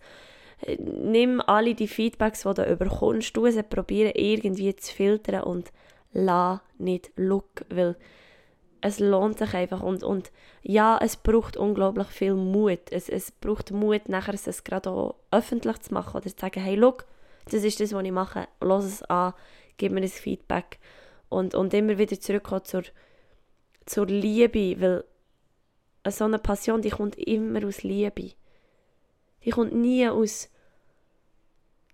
Nimm 0.79 1.41
alle 1.41 1.75
die 1.75 1.87
Feedbacks, 1.87 2.43
die 2.43 2.53
du 2.53 2.71
überkommst, 2.71 3.35
du 3.35 3.49
sie 3.51 3.63
probieren 3.63 4.13
irgendwie 4.15 4.75
zu 4.75 4.93
filtern 4.93 5.43
und 5.43 5.71
la 6.13 6.61
nicht 6.77 7.11
look, 7.17 7.65
weil 7.69 7.97
es 8.79 8.99
lohnt 8.99 9.39
sich 9.39 9.53
einfach. 9.53 9.81
Und, 9.81 10.03
und 10.03 10.31
ja, 10.61 10.97
es 11.01 11.17
braucht 11.17 11.57
unglaublich 11.57 12.07
viel 12.07 12.35
Mut. 12.35 12.91
Es, 12.91 13.09
es 13.09 13.31
braucht 13.31 13.71
Mut, 13.71 14.09
nachher 14.09 14.33
es 14.33 14.63
gerade 14.63 14.89
auch 14.89 15.15
öffentlich 15.31 15.79
zu 15.81 15.93
machen 15.93 16.17
oder 16.17 16.29
zu 16.29 16.35
sagen, 16.39 16.61
hey, 16.61 16.75
look, 16.75 17.05
das 17.45 17.63
ist 17.63 17.79
das, 17.79 17.93
was 17.93 18.03
ich 18.03 18.11
mache, 18.11 18.47
lass 18.61 18.85
es 18.85 19.03
an, 19.03 19.33
gib 19.77 19.91
mir 19.91 20.01
das 20.01 20.13
Feedback 20.13 20.79
und, 21.29 21.55
und 21.55 21.73
immer 21.73 21.97
wieder 21.97 22.19
zurückkommen 22.19 22.65
zur, 22.65 22.83
zur 23.85 24.07
Liebe, 24.07 24.79
weil 24.79 25.03
so 26.07 26.25
eine 26.25 26.39
Passion, 26.39 26.81
die 26.81 26.89
kommt 26.89 27.17
immer 27.17 27.65
aus 27.65 27.83
Liebe. 27.83 28.31
Die 29.45 29.49
kommt 29.49 29.73
nie 29.73 30.07
aus 30.07 30.49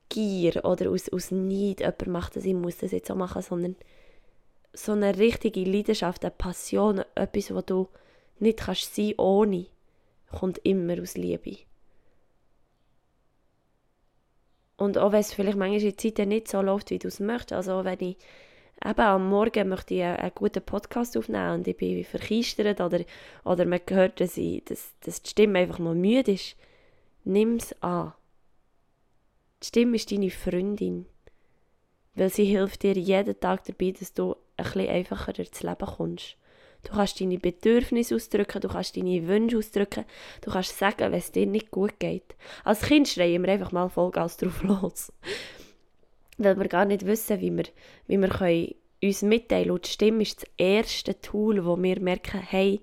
Gier 0.09 0.65
oder 0.65 0.89
aus, 0.89 1.09
aus 1.09 1.31
Neid, 1.31 1.81
jemand 1.81 2.07
macht 2.07 2.35
das, 2.35 2.45
ich 2.45 2.55
muss 2.55 2.77
das 2.77 2.91
jetzt 2.91 3.11
auch 3.11 3.15
machen, 3.15 3.41
sondern 3.43 3.75
so 4.73 4.91
eine 4.93 5.17
richtige 5.17 5.63
Leidenschaft, 5.63 6.23
eine 6.23 6.31
Passion, 6.31 7.03
etwas, 7.15 7.53
wo 7.53 7.61
du 7.61 7.87
nicht 8.39 8.59
kannst 8.59 8.95
sein 8.95 9.13
ohne, 9.17 9.67
kommt 10.31 10.59
immer 10.63 11.01
aus 11.01 11.15
Liebe. 11.15 11.57
Und 14.79 14.97
auch 14.97 15.11
wenn 15.11 15.19
es 15.19 15.33
vielleicht 15.33 15.57
manchmal 15.57 15.83
in 15.83 15.97
Zeiten 15.97 16.29
nicht 16.29 16.47
so 16.47 16.61
läuft, 16.61 16.89
wie 16.89 16.99
du 16.99 17.09
es 17.09 17.19
möchtest, 17.19 17.51
also 17.51 17.83
wenn 17.83 17.99
ich 17.99 18.17
eben 18.85 18.99
am 19.01 19.27
Morgen 19.27 19.67
möchte 19.67 19.93
ich 19.93 20.03
einen, 20.03 20.31
guten 20.33 20.63
Podcast 20.63 21.17
aufnehmen 21.17 21.55
und 21.55 21.67
ich 21.67 21.75
bin 21.75 22.01
verkistert 22.05 22.79
oder, 22.79 23.01
oder 23.43 23.65
man 23.65 23.81
hört, 23.89 24.21
dass, 24.21 24.37
ich, 24.37 24.63
dass, 24.63 24.93
dass 25.01 25.21
die 25.21 25.31
Stimme 25.31 25.59
einfach 25.59 25.79
mal 25.79 25.95
müde 25.95 26.31
ist, 26.31 26.55
nimm 27.25 27.57
es 27.57 27.75
an. 27.83 28.13
Die 29.61 29.67
Stimme 29.67 29.97
ist 29.97 30.13
deine 30.13 30.29
Freundin, 30.29 31.07
weil 32.15 32.29
sie 32.29 32.45
hilft 32.45 32.83
dir 32.83 32.93
jeden 32.93 33.37
Tag 33.37 33.65
dabei, 33.65 33.91
dass 33.91 34.13
du 34.13 34.37
ein 34.55 34.63
bisschen 34.63 34.87
einfacher 34.87 35.33
durchs 35.33 35.61
Leben 35.61 35.85
kommst. 35.85 36.37
Du 36.83 36.93
kannst 36.93 37.19
deine 37.19 37.37
Bedürfnisse 37.37 38.15
ausdrücken, 38.15 38.61
du 38.61 38.69
kannst 38.69 38.95
deine 38.95 39.27
Wünsche 39.27 39.57
ausdrücken, 39.57 40.05
du 40.41 40.51
kannst 40.51 40.77
sagen, 40.77 41.11
wenn 41.11 41.19
es 41.19 41.31
dir 41.31 41.45
nicht 41.45 41.71
gut 41.71 41.99
geht. 41.99 42.35
Als 42.63 42.81
Kind 42.81 43.07
schreien 43.07 43.43
wir 43.43 43.51
einfach 43.51 43.71
mal 43.71 43.89
Vollgas 43.89 44.37
drauf 44.37 44.63
los. 44.63 45.11
Weil 46.37 46.57
wir 46.57 46.67
gar 46.69 46.85
nicht 46.85 47.05
wissen, 47.05 47.41
wie 47.41 47.55
wir, 47.55 47.65
wie 48.07 48.17
wir 48.17 48.29
können 48.29 48.75
uns 49.03 49.21
mitteilen. 49.21 49.71
Und 49.71 49.85
die 49.85 49.91
Stimme 49.91 50.21
ist 50.21 50.41
das 50.41 50.49
erste 50.57 51.19
Tool, 51.19 51.65
wo 51.65 51.75
wir 51.81 51.99
merken, 51.99 52.39
hey, 52.39 52.81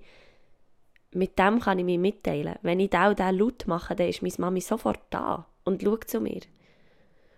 mit 1.13 1.39
dem 1.39 1.61
kann 1.61 1.79
ich 1.79 1.85
mich 1.85 1.99
mitteilen. 1.99 2.57
Wenn 2.63 2.81
ich 2.81 2.93
auch 2.93 3.15
diesen 3.15 3.39
laut 3.39 3.67
mache, 3.67 3.97
dann 3.97 4.09
ist 4.09 4.23
meine 4.23 4.35
Mami 4.39 4.61
sofort 4.61 5.01
da 5.11 5.47
und 5.65 5.83
schaut 5.83 6.09
zu 6.09 6.21
mir. 6.21 6.43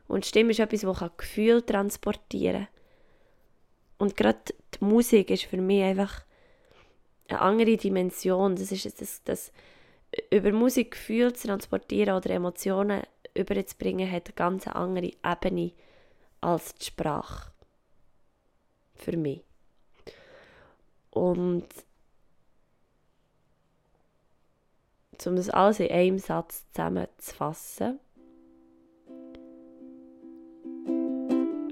Und 0.09 0.25
die 0.25 0.29
Stimme 0.29 0.51
ist 0.51 0.59
etwas, 0.59 0.81
das 0.81 1.17
Gefühl 1.17 1.63
transportieren 1.63 2.67
kann. 2.67 2.69
Und 3.99 4.17
gerade 4.17 4.41
die 4.75 4.85
Musik 4.85 5.31
ist 5.31 5.45
für 5.45 5.59
mich 5.59 5.83
einfach 5.83 6.23
eine 7.29 7.41
andere 7.41 7.77
Dimension. 7.77 8.57
Das 8.57 8.73
ist 8.73 9.01
das, 9.01 9.23
das 9.25 9.53
über 10.31 10.53
Musik 10.53 10.93
Gefühl 10.93 11.33
zu 11.35 11.49
transportieren 11.49 12.17
oder 12.17 12.31
Emotionen 12.31 13.03
überzubringen, 13.35 14.11
hat 14.11 14.29
eine 14.29 14.35
ganz 14.35 14.67
andere 14.67 15.13
Ebene 15.25 15.73
als 16.41 16.75
die 16.75 16.87
Sprache. 16.87 17.53
Für 18.95 19.17
mich. 19.17 19.43
Und 21.11 21.67
um 25.27 25.37
das 25.37 25.51
alles 25.51 25.81
in 25.81 25.91
einem 25.91 26.19
Satz 26.19 26.65
zusammenzufassen, 26.73 28.01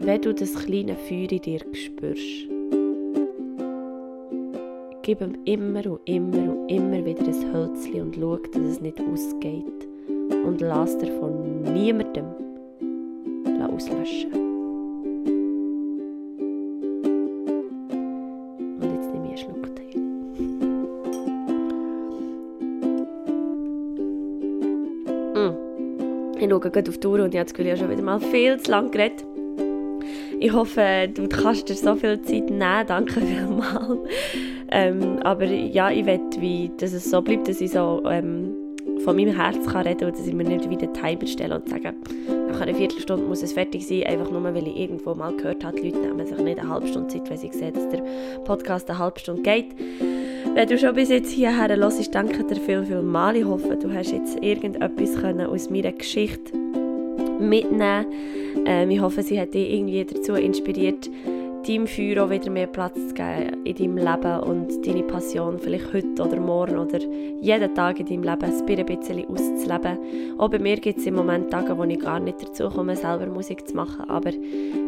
wenn 0.01 0.23
du 0.23 0.35
das 0.35 0.55
kleine 0.55 0.97
Feuer 0.97 1.33
in 1.33 1.43
dir 1.43 1.61
spürst, 1.75 2.56
Gib 5.07 5.21
ihm 5.21 5.39
immer 5.45 5.87
und 5.87 6.01
immer 6.05 6.37
und 6.37 6.69
immer 6.69 7.05
wieder 7.05 7.23
ein 7.23 7.53
Hölzchen 7.55 8.03
und 8.03 8.17
schau, 8.17 8.39
dass 8.39 8.63
es 8.63 8.81
nicht 8.81 9.01
ausgeht. 9.01 9.87
Und 10.09 10.61
lass 10.61 10.99
dir 10.99 11.13
von 11.21 11.63
niemandem 11.63 12.25
auslöschen. 13.73 14.33
Und 18.81 18.95
jetzt 18.97 19.13
nehme 19.13 19.27
ich 19.27 19.31
einen 19.31 19.55
Schluck. 19.55 19.69
Mm. 25.37 26.41
Ich 26.41 26.51
schaue 26.51 26.59
gerade 26.59 26.91
auf 26.91 26.99
die 26.99 27.07
Uhr 27.07 27.23
und 27.23 27.33
ich 27.33 27.39
habe 27.39 27.45
das 27.45 27.55
Gefühl, 27.55 27.67
ich 27.67 27.73
habe 27.75 27.83
schon 27.83 27.91
wieder 27.93 28.03
mal 28.03 28.19
viel 28.19 28.59
zu 28.59 28.73
lange 28.73 28.91
geredet. 28.91 29.25
Ich 30.41 30.53
hoffe, 30.53 31.09
du 31.15 31.29
kannst 31.29 31.69
dir 31.69 31.77
so 31.77 31.95
viel 31.95 32.21
Zeit 32.23 32.51
nehmen. 32.51 32.87
Danke 32.89 33.21
vielmals. 33.21 34.01
Ähm, 34.71 35.21
aber 35.23 35.45
ja, 35.45 35.91
ich 35.91 36.05
möchte, 36.05 36.41
wie, 36.41 36.71
dass 36.77 36.93
es 36.93 37.11
so 37.11 37.23
bleibt, 37.23 37.49
dass 37.49 37.61
ich 37.61 37.71
so 37.71 38.03
ähm, 38.09 38.55
von 39.05 39.17
meinem 39.17 39.35
Herz 39.35 39.67
kann 39.67 39.87
reden 39.87 39.99
kann 39.99 40.09
und 40.09 40.19
dass 40.19 40.27
ich 40.27 40.35
mir 40.35 40.45
nicht 40.45 40.69
wieder 40.69 40.93
Timer 40.93 41.27
stelle 41.27 41.55
und 41.55 41.69
sage, 41.69 41.93
nach 42.49 42.61
einer 42.61 42.75
Viertelstunde 42.75 43.25
muss 43.25 43.43
es 43.43 43.53
fertig 43.53 43.87
sein, 43.87 44.05
einfach 44.05 44.31
nur, 44.31 44.43
weil 44.43 44.67
ich 44.67 44.77
irgendwo 44.77 45.15
mal 45.15 45.37
gehört 45.37 45.65
habe, 45.65 45.81
die 45.81 45.91
Leute 45.91 45.99
nehmen 46.01 46.27
sich 46.27 46.39
nicht 46.39 46.59
eine 46.59 46.69
halbe 46.69 46.87
Stunde 46.87 47.09
Zeit, 47.09 47.29
weil 47.29 47.39
sie 47.39 47.51
sehen, 47.53 47.75
dass 47.75 47.89
der 47.89 48.03
Podcast 48.45 48.89
eine 48.89 48.99
halbe 48.99 49.21
Stunde 49.21 49.43
geht. 49.43 49.75
Wenn 50.55 50.69
du 50.69 50.79
schon 50.79 50.95
bis 50.95 51.11
jetzt 51.11 51.31
hierher 51.31 51.77
hörst, 51.77 52.15
danke 52.15 52.43
dir 52.45 52.57
viel, 52.57 52.85
viel 52.85 53.03
mal. 53.03 53.37
Ich 53.37 53.45
hoffe, 53.45 53.77
du 53.77 53.93
hast 53.93 54.13
jetzt 54.13 54.43
irgendetwas 54.43 55.15
können 55.21 55.47
aus 55.47 55.69
meiner 55.69 55.93
Geschichte 55.93 56.57
mitnehmen 57.39 58.07
ähm, 58.65 58.91
Ich 58.91 59.01
hoffe, 59.01 59.23
sie 59.23 59.39
hat 59.39 59.53
dich 59.53 59.71
irgendwie 59.71 60.05
dazu 60.05 60.33
inspiriert, 60.33 61.11
deinem 61.67 61.87
Feuer 61.87 62.25
auch 62.25 62.31
wieder 62.31 62.51
mehr 62.51 62.67
Platz 62.67 62.95
zu 62.95 63.15
geben 63.15 63.65
in 63.65 63.75
deinem 63.75 63.97
Leben 63.97 64.41
und 64.41 64.87
deine 64.87 65.03
Passion 65.03 65.59
vielleicht 65.59 65.93
heute 65.93 66.23
oder 66.23 66.39
morgen 66.39 66.79
oder 66.79 66.99
jeden 67.41 67.75
Tag 67.75 68.01
in 68.01 68.07
deinem 68.07 68.23
Leben 68.23 68.45
ein 68.45 68.87
bisschen 68.87 69.29
auszuleben. 69.29 69.99
Auch 70.39 70.51
bei 70.51 70.59
mir 70.59 70.77
gibt 70.77 70.99
es 70.99 71.07
im 71.07 71.15
Moment 71.15 71.51
Tage, 71.51 71.77
wo 71.77 71.85
ich 71.85 71.99
gar 71.99 72.21
nicht 72.21 72.43
dazu 72.43 72.69
komme, 72.69 72.97
selber 72.97 73.27
Musik 73.27 73.67
zu 73.67 73.75
machen, 73.75 74.09
aber 74.09 74.31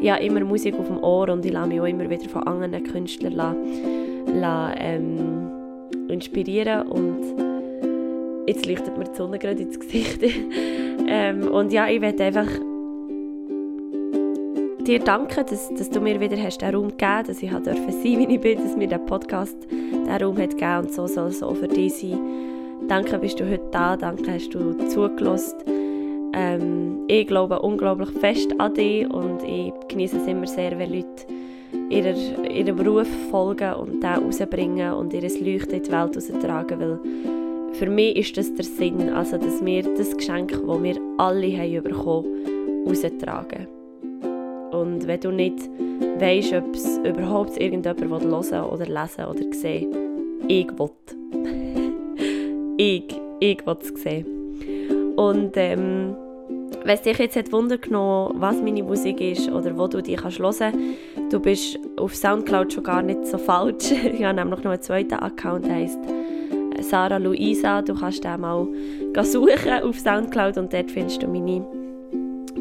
ich 0.01 0.11
habe 0.11 0.25
immer 0.25 0.41
Musik 0.41 0.79
auf 0.79 0.87
dem 0.87 1.03
Ohr 1.03 1.29
und 1.29 1.45
ich 1.45 1.53
lasse 1.53 1.69
mich 1.69 1.81
auch 1.81 1.87
immer 1.87 2.09
wieder 2.09 2.29
von 2.29 2.43
anderen 2.45 2.85
Künstlern 2.85 3.33
lassen, 3.33 4.41
lassen, 4.41 4.77
ähm, 4.79 5.51
inspirieren 6.09 6.87
und 6.89 7.49
jetzt 8.47 8.67
leuchtet 8.67 8.97
mir 8.97 9.05
die 9.05 9.17
Sonne 9.17 9.39
gerade 9.39 9.63
ins 9.63 9.79
Gesicht. 9.79 10.23
ähm, 11.09 11.49
und 11.49 11.73
ja, 11.73 11.89
ich 11.89 12.01
werde 12.01 12.25
einfach 12.25 12.49
dir 14.89 14.99
danken, 15.01 15.45
dass, 15.47 15.69
dass 15.75 15.91
du 15.91 16.01
mir 16.01 16.19
wieder 16.19 16.43
hast 16.43 16.63
den 16.63 16.75
Raum 16.75 16.89
gegeben 16.89 17.25
dass 17.27 17.43
ich 17.43 17.51
durfte 17.51 17.93
sein, 17.93 18.03
wie 18.03 18.35
ich 18.35 18.41
bin, 18.41 18.59
dass 18.59 18.75
mir 18.75 18.89
der 18.89 18.99
Podcast 18.99 19.57
den 19.71 20.09
Raum 20.09 20.39
hat 20.39 20.53
gegeben 20.53 20.79
und 20.79 20.93
so 20.95 21.07
soll 21.07 21.29
es 21.29 21.43
auch 21.43 21.57
für 21.57 21.69
dich 21.69 21.95
sein. 21.95 22.19
Danke, 22.89 23.19
bist 23.19 23.39
du 23.39 23.49
heute 23.49 23.69
da, 23.71 23.97
danke, 23.97 24.33
hast 24.33 24.49
du 24.55 24.73
zugelassen. 24.89 25.59
Ähm, 26.33 27.01
ich 27.07 27.27
glaube 27.27 27.59
unglaublich 27.61 28.09
fest 28.19 28.49
an 28.59 28.73
dich 28.75 29.07
und 29.13 29.43
ich 29.43 29.73
genieße 29.89 30.17
es 30.17 30.27
immer 30.27 30.47
sehr, 30.47 30.79
wenn 30.79 30.93
Leute 30.93 31.27
ihrer, 31.91 32.51
ihrem 32.51 32.81
Ruf 32.81 33.09
folgen 33.31 33.75
und 33.75 34.03
den 34.03 34.11
rausbringen 34.11 34.95
und 34.95 35.13
ihr 35.13 35.21
Leuchten 35.21 35.75
in 35.75 35.83
die 35.83 35.93
Welt 35.93 36.17
raustragen, 36.17 36.81
weil 36.81 37.01
für 37.73 37.91
mich 37.91 38.17
ist 38.17 38.39
das 38.39 38.55
der 38.55 38.65
Sinn, 38.65 39.11
also 39.11 39.37
dass 39.37 39.63
wir 39.63 39.83
das 39.83 40.17
Geschenk, 40.17 40.53
das 40.53 40.83
wir 40.83 40.97
alle 41.19 41.59
haben 41.59 41.83
bekommen, 41.83 42.87
raustragen. 42.87 43.78
Und 44.71 45.07
wenn 45.07 45.21
du 45.21 45.31
nicht 45.31 45.59
weißt, 46.19 46.53
ob 46.55 46.75
es 46.75 46.99
überhaupt 46.99 47.59
irgendjemand 47.59 48.25
hören 48.25 48.65
oder 48.65 48.87
lesen 48.87 49.25
oder 49.25 49.53
sehen 49.53 50.09
ich 50.47 50.69
will. 50.79 50.91
ich, 52.77 53.21
ich 53.41 53.67
will 53.67 53.77
es 53.81 54.03
sehen. 54.03 55.15
Und 55.17 55.57
ähm, 55.57 56.15
wenn 56.85 56.95
es 56.95 57.03
dich 57.03 57.19
jetzt 57.19 57.37
hat 57.37 57.53
Wunder 57.53 57.79
genommen, 57.79 58.35
was 58.41 58.63
meine 58.63 58.83
Musik 58.83 59.21
ist 59.21 59.51
oder 59.51 59.77
wo 59.77 59.87
du 59.89 60.01
die 60.01 60.15
kannst 60.15 60.39
hören, 60.39 60.97
du 61.31 61.41
bist 61.41 61.79
auf 61.99 62.15
Soundcloud 62.15 62.73
schon 62.73 62.85
gar 62.85 63.03
nicht 63.03 63.27
so 63.27 63.37
falsch. 63.39 63.91
ich 64.13 64.23
habe 64.25 64.37
nämlich 64.37 64.63
noch 64.63 64.71
einen 64.71 64.83
zweiten 64.83 65.15
Account, 65.15 65.67
der 65.67 65.75
heisst 65.75 65.99
äh, 65.99 66.83
Sarah 66.83 67.19
Luisa. 67.19 67.83
Du 67.83 67.95
kannst 67.95 68.25
den 68.25 68.41
mal 68.41 68.67
suchen 69.23 69.83
auf 69.83 69.99
Soundcloud 69.99 70.57
und 70.57 70.73
dort 70.73 70.91
findest 70.91 71.23
du 71.23 71.29
meine 71.29 71.67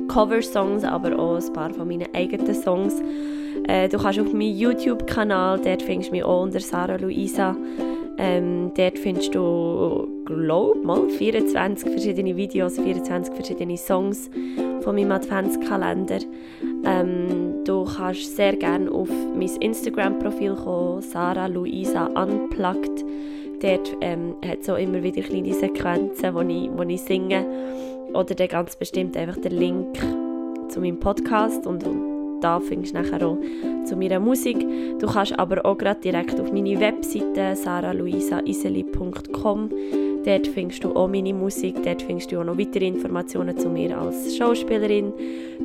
Cover-Songs, 0.07 0.83
aber 0.83 1.17
auch 1.17 1.35
ein 1.35 1.53
paar 1.53 1.71
von 1.71 1.87
meinen 1.87 2.07
eigenen 2.13 2.53
Songs. 2.53 2.95
Äh, 3.67 3.89
du 3.89 3.97
kannst 3.97 4.19
auf 4.19 4.33
meinen 4.33 4.57
YouTube-Kanal, 4.57 5.59
dort 5.59 5.81
findest 5.81 6.09
du 6.09 6.15
mich 6.15 6.23
auch 6.23 6.43
unter 6.43 6.59
Sarah 6.59 6.95
Luisa. 6.95 7.55
Ähm, 8.19 8.71
dort 8.75 8.97
findest 8.97 9.35
du, 9.35 10.07
glaube 10.25 10.79
mal 10.79 11.07
24 11.07 11.89
verschiedene 11.89 12.35
Videos, 12.35 12.79
24 12.79 13.33
verschiedene 13.33 13.77
Songs 13.77 14.29
von 14.81 14.95
meinem 14.95 15.11
Adventskalender. 15.11 16.19
Ähm, 16.83 17.63
du 17.63 17.83
kannst 17.85 18.35
sehr 18.35 18.55
gerne 18.55 18.91
auf 18.91 19.09
mein 19.09 19.49
Instagram-Profil 19.61 20.55
kommen, 20.55 21.01
Sarah 21.01 21.47
Luisa 21.47 22.07
Unplugged. 22.07 23.05
Dort 23.61 23.95
ähm, 24.01 24.35
hat 24.45 24.59
es 24.61 24.69
auch 24.69 24.77
immer 24.77 25.01
wieder 25.03 25.21
kleine 25.21 25.53
Sequenzen, 25.53 26.33
wo 26.33 26.41
ich, 26.41 26.69
wo 26.75 26.83
ich 26.83 27.01
singe 27.01 27.45
oder 28.13 28.35
dann 28.35 28.47
ganz 28.47 28.75
bestimmt 28.75 29.17
einfach 29.17 29.37
der 29.37 29.51
Link 29.51 29.97
zu 30.69 30.79
meinem 30.79 30.99
Podcast 30.99 31.67
und, 31.67 31.85
und 31.85 32.41
da 32.41 32.59
findest 32.59 32.93
du 32.93 33.01
nachher 33.01 33.27
auch 33.27 33.37
zu 33.85 33.95
meiner 33.95 34.19
Musik. 34.19 34.59
Du 34.99 35.07
kannst 35.07 35.39
aber 35.39 35.65
auch 35.65 35.77
gerade 35.77 36.01
direkt 36.01 36.39
auf 36.39 36.51
meine 36.51 36.79
Webseite 36.79 37.55
saraluisaiseli.com 37.55 39.71
Dort 40.27 40.47
findest 40.47 40.83
du 40.83 40.93
auch 40.93 41.07
meine 41.07 41.33
Musik, 41.33 41.81
dort 41.83 42.01
findest 42.01 42.33
du 42.33 42.41
auch 42.41 42.43
noch 42.43 42.57
weitere 42.57 42.85
Informationen 42.85 43.57
zu 43.57 43.69
mir 43.69 43.97
als 43.97 44.35
Schauspielerin, 44.35 45.13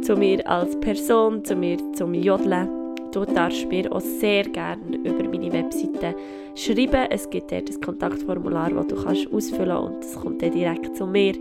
zu 0.02 0.14
mir 0.14 0.48
als 0.48 0.78
Person, 0.78 1.44
zu 1.44 1.56
mir 1.56 1.78
zum 1.94 2.14
Jodeln. 2.14 2.81
Du 3.12 3.26
darfst 3.26 3.68
mir 3.68 3.92
auch 3.92 4.00
sehr 4.00 4.44
gerne 4.44 4.96
über 4.96 5.22
meine 5.24 5.52
Webseite 5.52 6.14
schreiben. 6.54 7.06
Es 7.10 7.28
gibt 7.28 7.52
dort 7.52 7.68
ein 7.68 7.80
Kontaktformular, 7.80 8.70
das 8.70 8.86
du 8.86 8.96
kannst 8.96 9.30
ausfüllen 9.30 9.68
kannst 9.68 9.94
und 9.94 10.04
es 10.04 10.14
kommt 10.14 10.40
dann 10.40 10.50
direkt 10.50 10.96
zu 10.96 11.06
mir. 11.06 11.34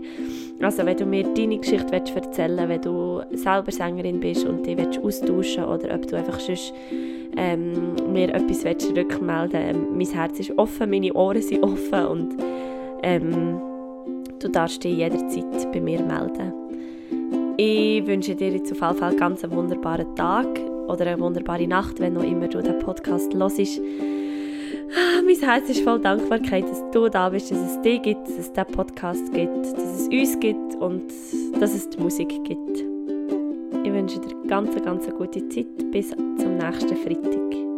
Also 0.60 0.84
wenn 0.84 0.98
du 0.98 1.06
mir 1.06 1.24
deine 1.24 1.56
Geschichte 1.56 1.94
erzählen 1.94 2.68
willst, 2.68 2.68
wenn 2.68 2.82
du 2.82 3.22
selber 3.36 3.72
Sängerin 3.72 4.20
bist 4.20 4.44
und 4.44 4.66
dich 4.66 4.78
austauschen 4.78 5.36
willst 5.36 5.58
oder 5.58 5.94
ob 5.94 6.06
du 6.06 6.16
einfach 6.16 6.38
sonst 6.40 6.74
ähm, 7.38 7.94
mir 8.12 8.34
etwas 8.34 8.66
rückmelden 8.66 9.60
ähm, 9.60 9.86
Mein 9.96 10.08
Herz 10.08 10.40
ist 10.40 10.56
offen, 10.58 10.90
meine 10.90 11.14
Ohren 11.14 11.40
sind 11.40 11.62
offen 11.62 12.06
und 12.06 12.36
ähm, 13.02 13.60
du 14.38 14.48
darfst 14.48 14.84
dich 14.84 14.98
jederzeit 14.98 15.72
bei 15.72 15.80
mir 15.80 16.02
melden. 16.02 16.52
Ich 17.56 18.06
wünsche 18.06 18.34
dir 18.34 18.50
jetzt 18.50 18.72
auf 18.72 18.80
jeden 18.82 18.96
Fall 18.96 19.16
ganz 19.16 19.42
einen 19.42 19.54
wunderbaren 19.54 20.14
Tag 20.14 20.46
oder 20.88 21.06
eine 21.06 21.20
wunderbare 21.20 21.66
Nacht, 21.66 22.00
wenn 22.00 22.14
noch 22.14 22.24
immer 22.24 22.48
du 22.48 22.62
den 22.62 22.78
Podcast 22.78 23.34
hörst. 23.34 23.60
Ah, 24.94 25.22
mein 25.24 25.36
Herz 25.36 25.70
ist 25.70 25.80
voll 25.80 26.00
Dankbarkeit, 26.00 26.64
dass 26.64 26.82
du 26.90 27.08
da 27.08 27.30
bist, 27.30 27.50
dass 27.50 27.58
es 27.58 27.80
dich 27.80 28.02
gibt, 28.02 28.28
dass 28.28 28.38
es 28.38 28.52
diesen 28.52 28.72
Podcast 28.72 29.32
gibt, 29.32 29.64
dass 29.64 30.00
es 30.00 30.08
uns 30.08 30.40
gibt 30.40 30.74
und 30.76 31.10
dass 31.60 31.74
es 31.74 31.88
die 31.88 31.98
Musik 31.98 32.28
gibt. 32.44 32.78
Ich 33.84 33.92
wünsche 33.92 34.20
dir 34.20 34.34
ganz, 34.48 34.74
ganz 34.84 35.08
gute 35.10 35.48
Zeit. 35.48 35.90
Bis 35.90 36.10
zum 36.10 36.56
nächsten 36.58 36.96
Freitag. 36.96 37.71